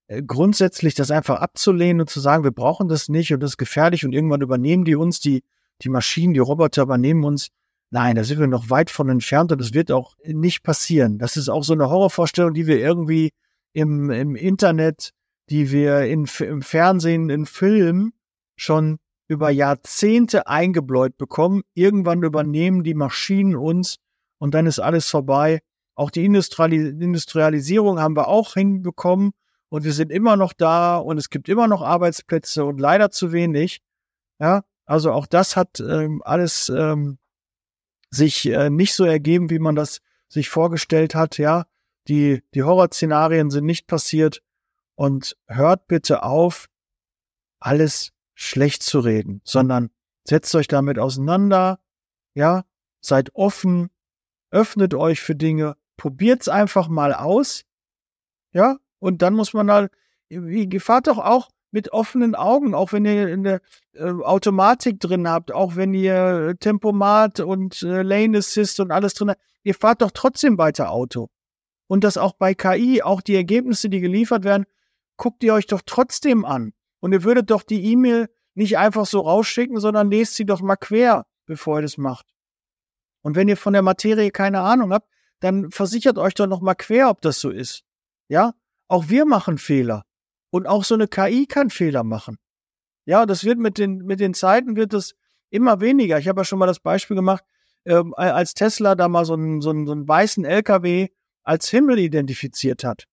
äh, 0.07 0.21
grundsätzlich 0.21 0.93
das 0.93 1.09
einfach 1.09 1.39
abzulehnen 1.39 2.01
und 2.01 2.09
zu 2.09 2.19
sagen, 2.19 2.43
wir 2.43 2.51
brauchen 2.51 2.89
das 2.89 3.07
nicht 3.07 3.33
und 3.33 3.39
das 3.39 3.51
ist 3.51 3.57
gefährlich 3.57 4.03
und 4.03 4.11
irgendwann 4.11 4.41
übernehmen 4.41 4.83
die 4.83 4.97
uns, 4.97 5.21
die, 5.21 5.45
die 5.83 5.89
Maschinen, 5.89 6.33
die 6.33 6.41
Roboter 6.41 6.81
übernehmen 6.83 7.23
uns. 7.23 7.47
Nein, 7.89 8.17
da 8.17 8.25
sind 8.25 8.39
wir 8.41 8.47
noch 8.47 8.69
weit 8.69 8.89
von 8.89 9.07
entfernt 9.07 9.53
und 9.53 9.61
das 9.61 9.73
wird 9.73 9.89
auch 9.89 10.17
nicht 10.25 10.63
passieren. 10.63 11.17
Das 11.17 11.37
ist 11.37 11.47
auch 11.47 11.63
so 11.63 11.71
eine 11.71 11.89
Horrorvorstellung, 11.89 12.53
die 12.53 12.67
wir 12.67 12.77
irgendwie 12.77 13.31
im, 13.71 14.11
im 14.11 14.35
Internet, 14.35 15.13
die 15.49 15.71
wir 15.71 16.01
in, 16.01 16.27
im 16.41 16.61
Fernsehen, 16.61 17.29
in 17.29 17.45
Filmen 17.45 18.11
schon 18.57 18.99
über 19.27 19.49
Jahrzehnte 19.49 20.47
eingebläut 20.47 21.17
bekommen. 21.17 21.63
Irgendwann 21.73 22.23
übernehmen 22.23 22.83
die 22.83 22.93
Maschinen 22.93 23.55
uns 23.55 23.97
und 24.37 24.53
dann 24.53 24.65
ist 24.65 24.79
alles 24.79 25.09
vorbei. 25.09 25.61
Auch 25.95 26.11
die 26.11 26.25
Industrialisierung 26.25 27.99
haben 27.99 28.15
wir 28.15 28.27
auch 28.27 28.53
hinbekommen 28.53 29.31
und 29.69 29.83
wir 29.83 29.93
sind 29.93 30.11
immer 30.11 30.37
noch 30.37 30.53
da 30.53 30.97
und 30.97 31.17
es 31.17 31.29
gibt 31.29 31.49
immer 31.49 31.67
noch 31.67 31.81
Arbeitsplätze 31.81 32.63
und 32.63 32.79
leider 32.79 33.11
zu 33.11 33.31
wenig. 33.31 33.81
Ja, 34.39 34.63
also 34.85 35.11
auch 35.11 35.25
das 35.25 35.55
hat 35.55 35.79
ähm, 35.79 36.21
alles 36.23 36.69
ähm, 36.69 37.17
sich 38.09 38.47
äh, 38.47 38.69
nicht 38.69 38.93
so 38.93 39.03
ergeben, 39.05 39.49
wie 39.49 39.59
man 39.59 39.75
das 39.75 40.01
sich 40.29 40.49
vorgestellt 40.49 41.15
hat. 41.15 41.37
Ja, 41.37 41.65
die, 42.07 42.43
die 42.53 42.63
Horrorszenarien 42.63 43.49
sind 43.49 43.65
nicht 43.65 43.87
passiert 43.87 44.41
und 44.95 45.35
hört 45.47 45.87
bitte 45.87 46.23
auf, 46.23 46.67
alles 47.59 48.11
schlecht 48.37 48.83
zu 48.83 48.99
reden, 48.99 49.41
sondern 49.43 49.89
setzt 50.23 50.53
euch 50.55 50.67
damit 50.67 50.99
auseinander. 50.99 51.79
Ja, 52.35 52.65
seid 53.01 53.33
offen, 53.33 53.89
öffnet 54.51 54.93
euch 54.93 55.21
für 55.21 55.35
Dinge, 55.35 55.75
probiert's 55.97 56.47
einfach 56.47 56.87
mal 56.87 57.13
aus. 57.13 57.65
Ja, 58.53 58.77
und 58.99 59.23
dann 59.23 59.33
muss 59.33 59.53
man 59.53 59.71
halt, 59.71 59.91
wie, 60.29 60.79
fahrt 60.79 61.07
doch 61.07 61.17
auch 61.17 61.49
mit 61.71 61.91
offenen 61.91 62.35
Augen, 62.35 62.75
auch 62.75 62.93
wenn 62.93 63.05
ihr 63.05 63.27
eine 63.27 63.59
äh, 63.93 64.03
Automatik 64.03 64.99
drin 64.99 65.27
habt, 65.27 65.51
auch 65.51 65.75
wenn 65.75 65.93
ihr 65.93 66.55
Tempomat 66.59 67.39
und 67.39 67.81
äh, 67.81 68.03
Lane 68.03 68.37
Assist 68.37 68.79
und 68.79 68.91
alles 68.91 69.15
drin 69.15 69.31
habt, 69.31 69.41
ihr 69.63 69.73
fahrt 69.73 70.03
doch 70.03 70.11
trotzdem 70.13 70.59
weiter 70.59 70.91
Auto. 70.91 71.29
Und 71.87 72.03
das 72.03 72.17
auch 72.17 72.33
bei 72.33 72.53
KI, 72.53 73.01
auch 73.01 73.21
die 73.21 73.35
Ergebnisse, 73.35 73.89
die 73.89 73.99
geliefert 73.99 74.43
werden, 74.43 74.65
guckt 75.17 75.43
ihr 75.43 75.55
euch 75.55 75.65
doch 75.65 75.81
trotzdem 75.85 76.45
an. 76.45 76.73
Und 76.99 77.13
ihr 77.13 77.23
würdet 77.23 77.51
doch 77.51 77.63
die 77.63 77.91
E-Mail 77.91 78.29
nicht 78.53 78.77
einfach 78.77 79.05
so 79.05 79.21
rausschicken, 79.21 79.79
sondern 79.79 80.09
lest 80.09 80.35
sie 80.35 80.45
doch 80.45 80.61
mal 80.61 80.75
quer, 80.75 81.25
bevor 81.45 81.79
ihr 81.79 81.83
das 81.83 81.97
macht. 81.97 82.25
Und 83.21 83.35
wenn 83.35 83.47
ihr 83.47 83.57
von 83.57 83.73
der 83.73 83.81
Materie 83.81 84.31
keine 84.31 84.61
Ahnung 84.61 84.93
habt, 84.93 85.09
dann 85.39 85.69
versichert 85.71 86.17
euch 86.17 86.33
doch 86.33 86.47
noch 86.47 86.61
mal 86.61 86.75
quer, 86.75 87.09
ob 87.09 87.21
das 87.21 87.39
so 87.39 87.49
ist. 87.49 87.83
Ja? 88.27 88.53
Auch 88.87 89.09
wir 89.09 89.25
machen 89.25 89.57
Fehler. 89.57 90.03
Und 90.49 90.65
auch 90.65 90.83
so 90.83 90.95
eine 90.95 91.07
KI 91.07 91.45
kann 91.45 91.69
Fehler 91.69 92.03
machen. 92.03 92.37
Ja, 93.05 93.25
das 93.25 93.43
wird 93.43 93.59
mit 93.59 93.77
den, 93.77 93.99
mit 93.99 94.19
den 94.19 94.33
Zeiten 94.33 94.75
wird 94.75 94.93
es 94.93 95.15
immer 95.49 95.79
weniger. 95.81 96.17
Ich 96.19 96.27
habe 96.27 96.41
ja 96.41 96.45
schon 96.45 96.59
mal 96.59 96.65
das 96.65 96.79
Beispiel 96.79 97.15
gemacht, 97.15 97.43
äh, 97.83 98.01
als 98.15 98.53
Tesla 98.53 98.95
da 98.95 99.07
mal 99.07 99.25
so 99.25 99.33
einen, 99.33 99.61
so, 99.61 99.69
einen, 99.69 99.85
so 99.85 99.93
einen 99.93 100.07
weißen 100.07 100.43
LKW 100.45 101.09
als 101.43 101.69
Himmel 101.69 101.99
identifiziert 101.99 102.83
hat. 102.83 103.05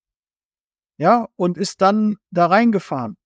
Ja, 0.97 1.29
und 1.37 1.59
ist 1.59 1.81
dann 1.81 2.17
da 2.31 2.47
reingefahren. 2.47 3.17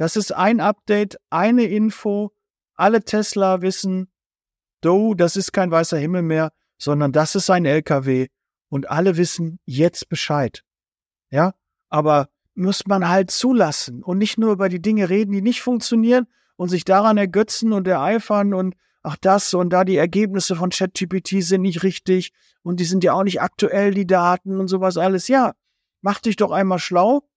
Das 0.00 0.16
ist 0.16 0.32
ein 0.32 0.60
Update, 0.60 1.18
eine 1.28 1.64
Info. 1.64 2.32
Alle 2.74 3.04
Tesla 3.04 3.60
wissen, 3.60 4.10
do, 4.80 5.12
das 5.12 5.36
ist 5.36 5.52
kein 5.52 5.70
weißer 5.70 5.98
Himmel 5.98 6.22
mehr, 6.22 6.52
sondern 6.78 7.12
das 7.12 7.34
ist 7.34 7.50
ein 7.50 7.66
LKW. 7.66 8.28
Und 8.70 8.88
alle 8.88 9.18
wissen 9.18 9.60
jetzt 9.66 10.08
Bescheid. 10.08 10.64
Ja, 11.28 11.52
aber 11.90 12.30
muss 12.54 12.86
man 12.86 13.10
halt 13.10 13.30
zulassen 13.30 14.02
und 14.02 14.16
nicht 14.16 14.38
nur 14.38 14.52
über 14.52 14.70
die 14.70 14.80
Dinge 14.80 15.10
reden, 15.10 15.32
die 15.32 15.42
nicht 15.42 15.60
funktionieren 15.60 16.28
und 16.56 16.70
sich 16.70 16.86
daran 16.86 17.18
ergötzen 17.18 17.74
und 17.74 17.86
ereifern 17.86 18.54
und 18.54 18.76
ach 19.02 19.18
das 19.20 19.52
und 19.52 19.68
da 19.68 19.84
die 19.84 19.98
Ergebnisse 19.98 20.56
von 20.56 20.70
ChatGPT 20.70 21.42
sind 21.42 21.60
nicht 21.60 21.82
richtig 21.82 22.32
und 22.62 22.80
die 22.80 22.86
sind 22.86 23.04
ja 23.04 23.12
auch 23.12 23.24
nicht 23.24 23.42
aktuell, 23.42 23.92
die 23.92 24.06
Daten 24.06 24.60
und 24.60 24.68
sowas 24.68 24.96
alles. 24.96 25.28
Ja, 25.28 25.52
mach 26.00 26.20
dich 26.20 26.36
doch 26.36 26.52
einmal 26.52 26.78
schlau 26.78 27.28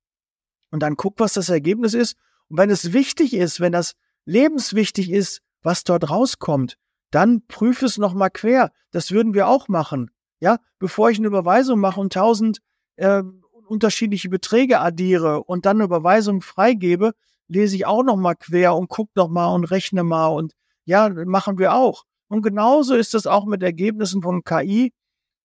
und 0.71 0.79
dann 0.79 0.95
guck, 0.95 1.19
was 1.19 1.33
das 1.33 1.49
Ergebnis 1.49 1.93
ist. 1.93 2.15
Und 2.49 2.57
wenn 2.57 2.69
es 2.69 2.93
wichtig 2.93 3.33
ist, 3.33 3.59
wenn 3.59 3.71
das 3.71 3.93
lebenswichtig 4.25 5.11
ist, 5.11 5.41
was 5.61 5.83
dort 5.83 6.09
rauskommt, 6.09 6.77
dann 7.11 7.45
prüf 7.47 7.81
es 7.83 7.97
nochmal 7.97 8.31
quer. 8.31 8.71
Das 8.91 9.11
würden 9.11 9.33
wir 9.33 9.47
auch 9.47 9.67
machen. 9.67 10.11
Ja, 10.39 10.57
bevor 10.79 11.09
ich 11.09 11.19
eine 11.19 11.27
Überweisung 11.27 11.79
mache 11.79 11.99
und 11.99 12.13
tausend 12.13 12.59
äh, 12.95 13.23
unterschiedliche 13.67 14.29
Beträge 14.29 14.79
addiere 14.79 15.43
und 15.43 15.65
dann 15.65 15.77
eine 15.77 15.85
Überweisung 15.85 16.41
freigebe, 16.41 17.13
lese 17.47 17.75
ich 17.75 17.85
auch 17.85 18.03
noch 18.03 18.17
mal 18.17 18.35
quer 18.35 18.75
und 18.75 18.89
guck 18.89 19.15
noch 19.15 19.29
mal 19.29 19.53
und 19.53 19.65
rechne 19.65 20.03
mal 20.03 20.27
und 20.27 20.53
ja, 20.85 21.09
machen 21.09 21.57
wir 21.57 21.73
auch. 21.73 22.03
Und 22.27 22.41
genauso 22.41 22.95
ist 22.95 23.13
es 23.13 23.27
auch 23.27 23.45
mit 23.45 23.63
Ergebnissen 23.63 24.21
von 24.21 24.43
KI. 24.43 24.91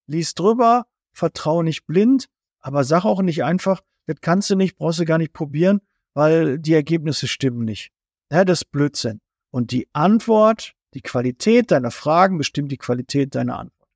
Lies 0.06 0.34
drüber, 0.34 0.86
vertraue 1.12 1.62
nicht 1.62 1.86
blind, 1.86 2.26
aber 2.60 2.82
sag 2.84 3.04
auch 3.04 3.22
nicht 3.22 3.44
einfach, 3.44 3.82
das 4.06 4.16
kannst 4.20 4.48
du 4.50 4.56
nicht, 4.56 4.76
brauchst 4.76 4.98
du 4.98 5.04
gar 5.04 5.18
nicht 5.18 5.32
probieren, 5.32 5.80
weil 6.18 6.58
die 6.58 6.74
Ergebnisse 6.74 7.28
stimmen 7.28 7.64
nicht. 7.64 7.92
Ja, 8.32 8.44
das 8.44 8.62
ist 8.62 8.72
Blödsinn. 8.72 9.20
Und 9.52 9.70
die 9.70 9.88
Antwort, 9.92 10.72
die 10.94 11.00
Qualität 11.00 11.70
deiner 11.70 11.92
Fragen 11.92 12.38
bestimmt 12.38 12.72
die 12.72 12.76
Qualität 12.76 13.36
deiner 13.36 13.56
Antwort. 13.56 13.88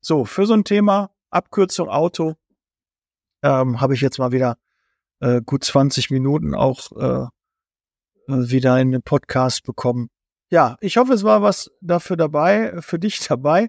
So, 0.00 0.24
für 0.24 0.46
so 0.46 0.54
ein 0.54 0.64
Thema, 0.64 1.10
Abkürzung 1.28 1.90
Auto, 1.90 2.36
ähm, 3.42 3.78
habe 3.78 3.92
ich 3.92 4.00
jetzt 4.00 4.18
mal 4.18 4.32
wieder 4.32 4.56
äh, 5.18 5.42
gut 5.44 5.62
20 5.62 6.10
Minuten 6.10 6.54
auch 6.54 6.92
äh, 6.92 7.24
äh, 7.24 7.28
wieder 8.26 8.80
in 8.80 8.90
den 8.90 9.02
Podcast 9.02 9.62
bekommen. 9.64 10.08
Ja, 10.48 10.78
ich 10.80 10.96
hoffe, 10.96 11.12
es 11.12 11.24
war 11.24 11.42
was 11.42 11.70
dafür 11.82 12.16
dabei, 12.16 12.80
für 12.80 12.98
dich 12.98 13.18
dabei. 13.28 13.68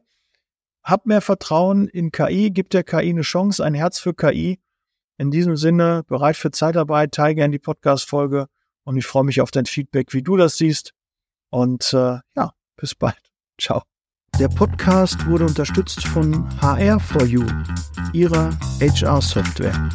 Hab 0.81 1.07
mehr 1.07 1.19
Vertrauen 1.19 1.89
in 1.89 2.13
KI, 2.13 2.51
gib 2.51 2.69
der 2.69 2.85
KI 2.85 3.09
eine 3.09 3.23
Chance, 3.23 3.61
ein 3.65 3.73
Herz 3.73 3.99
für 3.99 4.13
KI. 4.13 4.61
In 5.21 5.29
diesem 5.29 5.55
Sinne, 5.55 6.03
bereit 6.07 6.35
für 6.35 6.49
Zeitarbeit, 6.49 7.11
teile 7.11 7.35
gerne 7.35 7.51
die 7.51 7.59
Podcast-Folge 7.59 8.47
und 8.83 8.97
ich 8.97 9.05
freue 9.05 9.23
mich 9.23 9.39
auf 9.39 9.51
dein 9.51 9.67
Feedback, 9.67 10.15
wie 10.15 10.23
du 10.23 10.35
das 10.35 10.57
siehst. 10.57 10.93
Und 11.51 11.93
äh, 11.93 12.17
ja, 12.35 12.53
bis 12.75 12.95
bald. 12.95 13.21
Ciao. 13.61 13.83
Der 14.39 14.47
Podcast 14.47 15.23
wurde 15.27 15.45
unterstützt 15.45 16.07
von 16.07 16.49
HR4U, 16.59 17.45
ihrer 18.13 18.49
HR-Software. 18.79 19.89